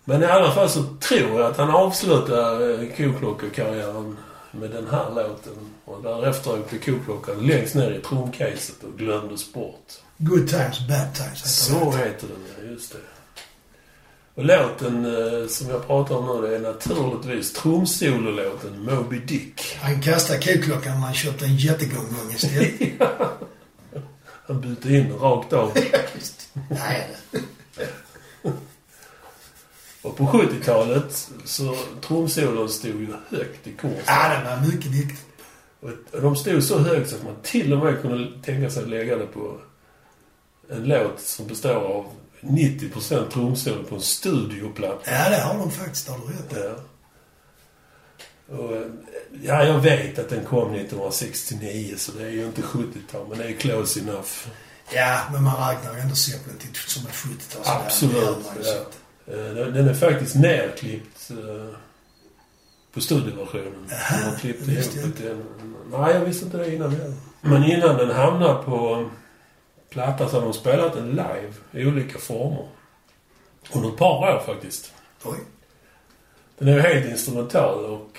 Men 0.06 0.24
i 0.24 0.26
alla 0.26 0.52
fall 0.52 0.70
så 0.70 0.84
tror 1.00 1.42
jag 1.42 1.52
att 1.52 1.58
han 1.58 1.70
avslutar 1.70 2.72
eh, 2.72 2.90
koklockekarriären 2.98 4.18
med 4.52 4.72
den 4.72 4.88
här 4.92 5.10
låten. 5.16 5.54
Och 5.86 6.04
därefter 6.04 6.60
åkte 6.60 6.78
koklockan 6.78 7.48
längst 7.48 7.76
ner 7.76 7.92
i 7.92 8.02
trumcaset 8.02 8.84
och 8.84 8.98
glömdes 8.98 9.54
bort. 9.54 9.94
Good 10.18 10.48
times, 10.48 10.88
bad 10.88 11.14
times 11.14 11.66
Så 11.66 11.92
heter 11.92 12.28
den, 12.28 12.46
ja. 12.58 12.72
Just 12.72 12.92
det. 12.92 12.98
Och 14.36 14.46
låten 14.46 15.06
eh, 15.06 15.48
som 15.48 15.70
jag 15.70 15.88
pratar 15.88 16.16
om 16.16 16.42
nu, 16.42 16.48
det 16.48 16.56
är 16.56 16.60
naturligtvis 16.60 17.54
trumsololåten 17.54 18.86
Moby 18.86 19.20
Dick. 19.20 19.78
Han 19.82 20.02
kastade 20.02 20.40
koklockan 20.40 20.94
när 20.94 21.06
han 21.06 21.14
köpte 21.14 21.46
en 21.46 21.56
jättegånggång 21.56 22.32
istället. 22.36 22.92
Han 24.48 24.62
bytte 24.62 24.94
in 24.94 25.14
rakt 25.14 25.54
av. 25.54 25.72
Nej, 26.70 27.10
det. 27.32 27.40
Och 30.06 30.18
på 30.18 30.24
70-talet 30.24 31.30
så 31.46 31.76
trumsolon 32.08 32.70
stod 32.70 33.02
ju 33.02 33.14
högt 33.30 33.68
i 33.68 33.72
kurs. 33.72 34.04
Ja, 34.06 34.30
det 34.30 34.50
var 34.50 34.68
mycket 34.68 34.92
viktigt. 34.92 35.26
Och 36.12 36.22
de 36.22 36.36
stod 36.36 36.64
så 36.64 36.80
högt 36.80 37.10
så 37.10 37.16
att 37.16 37.24
man 37.24 37.36
till 37.44 37.74
och 37.74 37.80
med 37.80 38.02
kunde 38.02 38.42
tänka 38.42 38.70
sig 38.70 38.84
att 38.84 38.90
lägga 38.90 39.16
det 39.16 39.26
på 39.26 39.58
en 40.70 40.84
låt 40.84 41.20
som 41.20 41.48
består 41.48 41.76
av 41.76 42.06
90% 42.42 43.30
trumsolo 43.30 43.84
på 43.84 43.96
en 43.96 44.02
studioplatta. 44.02 45.12
Ja, 45.12 45.30
det 45.30 45.42
har 45.42 45.58
de 45.58 45.72
faktiskt, 45.72 46.10
har 46.10 46.18
du 46.18 46.24
rätt. 46.34 46.66
Ja. 46.66 46.76
Och, 48.56 48.72
ja, 49.44 49.64
jag 49.64 49.80
vet 49.80 50.20
att 50.20 50.30
den 50.30 50.46
kom 50.46 50.74
1969 50.74 51.96
så 51.98 52.12
det 52.12 52.24
är 52.24 52.32
ju 52.32 52.46
inte 52.46 52.62
70-tal 52.62 53.28
men 53.30 53.38
det 53.38 53.44
är 53.44 53.54
close 53.54 54.00
enough. 54.00 54.48
Ja, 54.94 55.20
men 55.32 55.44
man 55.44 55.70
räknar 55.70 55.94
ju 55.94 56.00
ändå 56.00 56.16
Zeppelin 56.16 56.60
som 56.88 57.06
ett 57.06 57.14
70-tal. 57.14 57.62
Absolut. 57.66 58.38
Ja. 58.64 58.86
Eh, 59.28 59.34
Den 59.56 59.74
den 59.74 59.88
är 59.88 59.94
faktiskt 59.94 60.36
nerklippt 60.36 61.32
eh, 61.32 61.76
på 62.94 63.02
studioversionen. 63.02 63.88
Jaha, 63.90 64.32
De 64.42 64.54
visste 64.54 65.00
ihop 65.00 65.16
jag 65.24 65.38
det. 65.38 65.44
Nej, 65.98 66.14
jag 66.14 66.20
visste 66.22 66.46
inte 66.46 66.58
det 66.58 66.76
innan 66.76 66.92
heller. 66.92 67.14
Men 67.42 67.64
innan 67.64 67.98
den 67.98 68.10
hamnar 68.10 68.64
på 68.64 69.10
platta 69.90 70.30
så 70.30 70.36
har 70.36 70.42
de 70.42 70.54
spelat 70.54 70.94
den 70.94 71.10
live 71.10 71.54
i 71.72 71.86
olika 71.86 72.20
former. 72.20 72.68
Under 73.74 73.90
ett 73.90 73.98
par 73.98 74.36
år 74.36 74.44
faktiskt. 74.46 74.94
Oj. 75.24 75.38
Den 76.58 76.68
är 76.68 76.74
ju 76.74 76.80
helt 76.82 77.06
instrumental 77.06 77.86
och 77.86 78.18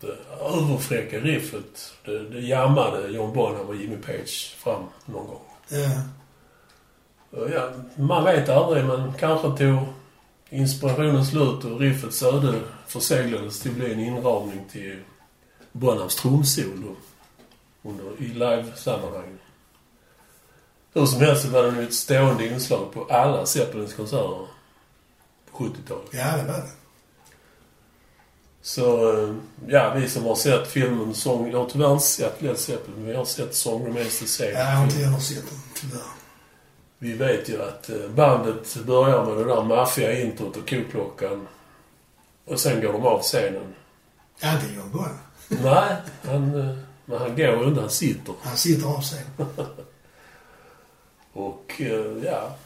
det 0.00 0.16
överfräcka 0.40 1.18
riffet, 1.18 1.94
det, 2.04 2.28
det 2.28 2.40
jammade 2.40 3.08
John 3.08 3.32
Bonham 3.34 3.66
och 3.66 3.76
Jimmy 3.76 3.96
Page 3.96 4.56
fram 4.58 4.82
någon 5.06 5.26
gång. 5.26 5.42
Ja. 5.68 5.90
Ja, 7.54 7.70
man 7.96 8.24
vet 8.24 8.48
aldrig, 8.48 8.84
men 8.84 9.12
kanske 9.18 9.48
tog 9.48 9.78
inspirationen 10.50 11.26
slut 11.26 11.64
och 11.64 11.80
riffets 11.80 12.22
öde 12.22 12.60
förseglades 12.86 13.60
till 13.60 13.70
att 13.70 13.76
bli 13.76 13.92
en 13.92 14.00
inramning 14.00 14.64
till 14.72 15.02
Bonhams 15.72 16.16
trumsolo 16.16 16.96
under, 17.82 18.22
i 18.22 18.28
live-sammanhang. 18.28 19.38
Hur 20.92 21.06
som 21.06 21.20
helst 21.20 21.44
var 21.44 21.62
den 21.62 21.78
ett 21.78 21.94
stående 21.94 22.46
inslag 22.46 22.92
på 22.92 23.04
alla 23.04 23.46
Zeppelins 23.46 23.94
konserter 23.94 24.46
på 25.50 25.64
70-talet. 25.64 26.08
ja, 26.10 26.36
det 26.36 26.42
var 26.42 26.58
det. 26.58 26.70
Så, 28.62 29.12
eh, 29.12 29.34
ja, 29.66 29.94
vi 29.94 30.08
som 30.08 30.24
har 30.24 30.34
sett 30.34 30.68
filmen 30.68 31.14
Sång... 31.14 31.50
Jag 31.50 31.58
har 31.58 31.70
tyvärr 31.70 31.92
inte 31.92 32.04
sett 32.04 32.42
Led 32.42 32.58
Zeppelin, 32.58 32.96
men 32.96 33.06
vi 33.06 33.14
har 33.14 33.24
sett 33.24 33.54
Song 33.54 33.86
Remains 33.86 34.18
the 34.18 34.26
Same. 34.26 34.50
Jag 34.50 34.64
har 34.64 34.84
inte 34.84 34.96
heller 34.96 35.18
sett 35.18 35.50
den, 35.50 35.58
tyvärr. 35.74 36.19
Vi 37.02 37.12
vet 37.12 37.48
ju 37.48 37.62
att 37.62 37.90
eh, 37.90 38.08
bandet 38.14 38.76
börjar 38.86 39.24
med 39.24 39.36
det 39.36 39.44
där 39.44 39.64
maffiga 39.64 40.20
introt 40.20 40.56
och 40.56 40.68
koklockan. 40.68 41.48
Och 42.44 42.60
sen 42.60 42.80
går 42.80 42.92
de 42.92 43.06
av 43.06 43.22
scenen. 43.22 43.74
Ja, 44.40 44.54
inte 44.54 44.74
John 44.74 44.90
Bonham. 44.92 45.18
Nej, 45.48 45.96
han, 46.22 46.60
eh, 46.60 46.76
men 47.04 47.18
han 47.18 47.36
går 47.36 47.68
inte, 47.68 47.80
han 47.80 47.90
sitter. 47.90 48.34
Han 48.42 48.56
sitter 48.56 48.86
av 48.86 49.00
sig. 49.00 49.24
Och 51.32 51.72
eh, 51.78 52.24
ja, 52.24 52.56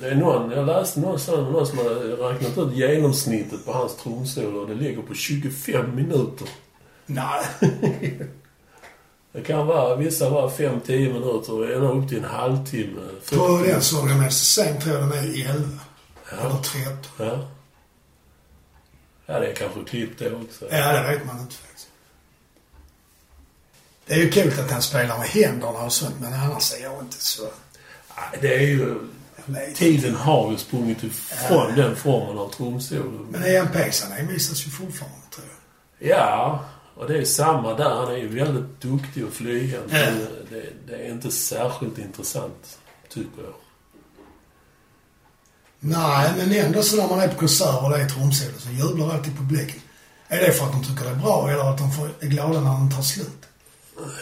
det 0.00 0.08
är 0.08 0.14
någon, 0.14 0.50
jag 0.50 0.66
läste 0.66 1.00
någonstans 1.00 1.52
någon 1.52 1.66
som 1.66 1.78
hade 1.78 1.90
räknat 1.90 2.58
ut 2.58 2.72
genomsnittet 2.72 3.64
på 3.64 3.72
hans 3.72 3.96
trumsolo 3.96 4.60
och 4.60 4.68
det 4.68 4.74
ligger 4.74 5.02
på 5.02 5.14
25 5.14 5.96
minuter. 5.96 6.48
Nej. 7.06 7.46
Det 9.36 9.42
kan 9.42 9.66
vara, 9.66 9.96
vissa 9.96 10.30
var 10.30 10.50
5-10 10.50 10.90
minuter 11.12 11.74
ända 11.74 11.88
upp 11.88 12.08
till 12.08 12.18
en 12.18 12.24
halvtimme. 12.24 13.00
På 13.30 13.62
den 13.66 13.82
sången 13.82 14.18
med 14.18 14.32
sen 14.32 14.80
tror 14.80 14.94
jag 14.94 15.08
den 15.08 15.12
är 15.18 15.50
11. 15.50 15.78
Eller 16.32 16.42
Ja, 16.42 16.62
13. 16.64 17.26
ja. 17.28 17.48
Ja, 19.26 19.40
det 19.40 19.46
är 19.46 19.54
kanske 19.54 19.84
klippt 19.84 20.18
det 20.18 20.34
också. 20.34 20.64
Ja, 20.70 20.92
det 20.92 21.08
vet 21.08 21.26
man 21.26 21.40
inte 21.40 21.54
faktiskt. 21.54 21.88
Det 24.06 24.14
är 24.14 24.18
ju 24.18 24.30
kul 24.30 24.60
att 24.60 24.70
han 24.70 24.82
spelar 24.82 25.18
med 25.18 25.28
händerna 25.28 25.78
och 25.84 25.92
sånt, 25.92 26.14
men 26.20 26.32
annars 26.34 26.72
är 26.74 26.82
jag 26.82 27.00
inte 27.00 27.24
så... 27.24 27.42
Nej, 27.42 28.38
Det 28.40 28.54
är 28.54 28.60
ju... 28.60 28.98
Jag. 29.46 29.74
Tiden 29.74 30.14
har 30.14 30.50
ju 30.50 30.56
sprungit 30.58 31.02
ifrån 31.02 31.74
den 31.76 31.96
formen 31.96 32.38
av 32.38 32.48
trumsolo. 32.52 33.26
Men 33.30 33.42
EMP-sarna 33.44 34.16
envisas 34.18 34.66
ju 34.66 34.70
fortfarande, 34.70 35.16
tror 35.34 35.46
jag. 35.98 36.08
Ja, 36.18 36.64
och 36.96 37.08
det 37.08 37.18
är 37.18 37.24
samma 37.24 37.74
där. 37.74 37.94
Han 37.94 38.08
är 38.12 38.16
ju 38.16 38.28
väldigt 38.28 38.80
duktig 38.80 39.32
flygande. 39.32 39.98
Ja. 40.00 40.10
Men 40.10 40.26
det, 40.50 40.66
det 40.86 41.06
är 41.06 41.10
inte 41.12 41.30
särskilt 41.30 41.98
intressant, 41.98 42.78
tycker 43.08 43.42
jag. 43.42 43.54
Nej, 45.80 46.32
men 46.36 46.52
ändå 46.52 46.82
så 46.82 46.96
när 46.96 47.08
man 47.08 47.20
är 47.20 47.28
på 47.28 47.38
konsert 47.38 47.82
och 47.82 47.90
det 47.90 47.96
är 48.02 48.08
trumsolo 48.08 48.52
så 48.58 48.70
jublar 48.70 49.14
alltid 49.14 49.36
publiken. 49.38 49.80
Är 50.28 50.38
det 50.40 50.52
för 50.52 50.64
att 50.66 50.72
de 50.72 50.84
tycker 50.84 51.04
det 51.04 51.10
är 51.10 51.14
bra 51.14 51.50
eller 51.50 51.70
att 51.70 51.78
de 51.78 51.92
får- 51.92 52.10
är 52.20 52.26
glada 52.26 52.60
när 52.60 52.70
den 52.78 52.90
tar 52.94 53.02
slut? 53.02 53.28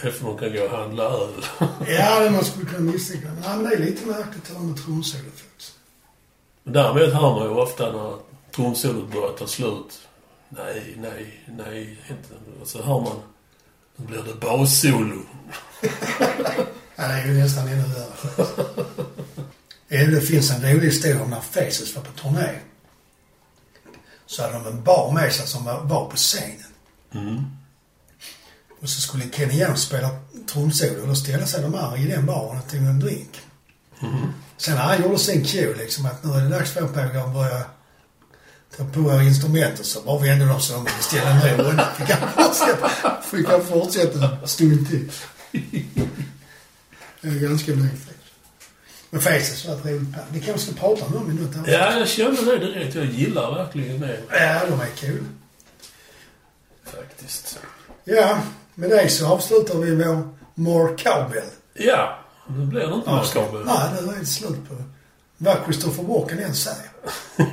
Det 0.02 0.08
är 0.08 0.12
för 0.12 0.18
att 0.18 0.22
man 0.22 0.38
kan 0.38 0.52
gå 0.52 0.64
och 0.64 0.70
handla 0.78 1.02
öl. 1.04 1.28
Ja, 1.88 2.20
det 2.20 2.30
man 2.30 2.44
skulle 2.44 2.66
kunna 2.66 2.92
misstänka. 2.92 3.28
Men, 3.28 3.42
ja, 3.42 3.56
men 3.56 3.64
det 3.70 3.74
är 3.76 3.78
lite 3.78 4.06
märkligt 4.06 4.44
det 4.48 4.52
där 4.54 4.60
med 4.60 4.76
trumsolo 4.84 5.24
faktiskt. 5.36 5.72
Däremot 6.64 7.12
hör 7.12 7.34
man 7.34 7.42
ju 7.44 7.48
ofta 7.54 7.92
när 7.92 8.14
trumsolot 8.56 9.12
börjar 9.12 9.32
ta 9.38 9.46
slut. 9.46 10.00
Nej, 10.56 10.96
nej, 10.98 11.44
nej, 11.46 11.98
inte. 12.10 12.34
Och 12.60 12.68
så 12.68 12.82
hör 12.82 13.00
man... 13.00 13.16
Nu 13.96 14.06
blir 14.06 14.22
det 14.22 14.34
bassolo. 14.34 15.22
Ja, 16.96 17.08
det 17.08 17.14
är 17.14 17.26
ju 17.26 17.34
nästan 17.34 17.68
ännu 17.68 17.82
värre. 19.88 20.06
Det 20.10 20.20
finns 20.20 20.50
en 20.50 20.62
rolig 20.62 20.86
historia 20.86 21.22
om 21.22 21.30
när 21.30 21.40
Faces 21.40 21.96
var 21.96 22.02
på 22.02 22.12
turné. 22.12 22.58
Så 24.26 24.42
hade 24.42 24.54
de 24.54 24.66
en 24.66 24.84
bar 24.84 25.12
med 25.12 25.32
sig 25.32 25.46
som 25.46 25.64
var, 25.64 26.10
på 26.10 26.16
scenen. 26.16 26.72
Mm. 27.14 27.44
Och 28.80 28.88
så 28.88 29.00
skulle 29.00 29.30
Kenny 29.32 29.60
Jones 29.60 29.82
spela 29.82 30.10
trumsolo 30.46 31.02
och 31.02 31.08
då 31.08 31.14
ställde 31.14 31.46
sig 31.46 31.62
de 31.62 31.74
här 31.74 31.96
i 31.96 32.06
den 32.06 32.26
baren 32.26 32.58
och 32.58 32.70
tog 32.70 32.80
en 32.80 33.00
drink. 33.00 33.40
Sen 34.56 34.74
när 34.74 34.82
han 34.82 35.02
gjorde 35.02 35.18
sin 35.18 35.44
cue 35.44 35.74
liksom 35.74 36.06
att 36.06 36.24
nu 36.24 36.32
är 36.32 36.40
det 36.40 36.48
dags 36.48 36.70
för 36.70 36.82
att 36.82 36.94
börja 37.34 37.64
ta 38.76 38.84
på 38.84 39.20
instrumenten 39.22 39.84
så 39.84 40.00
bara 40.00 40.18
vände 40.18 40.46
de 40.46 40.60
sig 40.60 40.76
om 40.76 40.82
och 40.82 41.04
ställde 41.04 41.30
en 41.30 41.38
ny 41.38 41.64
runda. 41.64 41.88
Fick 41.98 42.10
han 42.10 42.28
fortsätta, 42.32 42.90
fick 43.30 43.48
han 43.48 43.64
fortsätta 43.64 44.38
en 44.42 44.48
stund 44.48 44.88
till. 44.88 45.10
Det 47.20 47.28
är 47.28 47.48
ganska 47.48 47.72
blygt. 47.72 48.10
Men 49.10 49.20
Faces 49.20 49.64
var 49.64 49.74
ett 49.74 49.84
roligt 49.86 50.00
band. 50.00 50.26
Vi 50.32 50.40
kanske 50.40 50.72
ska 50.72 50.80
prata 50.80 51.04
om 51.04 51.12
dem 51.12 51.30
i 51.30 51.34
något 51.34 51.56
avsnitt. 51.56 51.74
Ja, 51.74 51.98
jag 51.98 52.08
kände 52.08 52.44
det 52.44 52.58
direkt. 52.58 52.94
Jag 52.94 53.04
gillar 53.04 53.54
verkligen 53.54 54.00
det. 54.00 54.18
Ja, 54.30 54.60
de 54.68 54.80
är 54.80 54.86
kul. 54.96 55.24
Faktiskt. 56.84 57.58
Ja, 58.04 58.38
med 58.74 58.90
det 58.90 59.08
så 59.08 59.26
avslutar 59.26 59.78
vi 59.78 59.94
vår 59.94 60.28
More 60.54 60.96
Cowbell. 60.96 61.48
Ja, 61.74 62.18
nu 62.48 62.66
blir 62.66 62.80
det 62.80 62.94
inte 62.94 63.10
mer 63.10 63.24
kabel. 63.32 63.64
Nej, 63.66 63.90
det 63.92 64.20
är 64.20 64.24
slut 64.24 64.68
på 64.68 64.74
vad 65.38 65.56
Christopher 65.64 66.04
Walken 66.04 66.38
än 66.38 66.54
säger. 66.54 66.90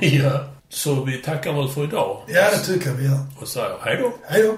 ja. 0.00 0.51
Så 0.72 1.04
vi 1.04 1.22
tackar 1.22 1.52
väl 1.52 1.68
för 1.68 1.84
idag. 1.84 2.22
Ja, 2.26 2.50
det 2.50 2.58
tycker 2.58 2.86
jag 2.88 2.94
vi 2.96 3.04
gör. 3.04 3.18
Och 3.40 3.48
säger 3.48 3.76
hej 3.84 3.96
då. 4.02 4.12
Hej 4.28 4.42
då. 4.42 4.56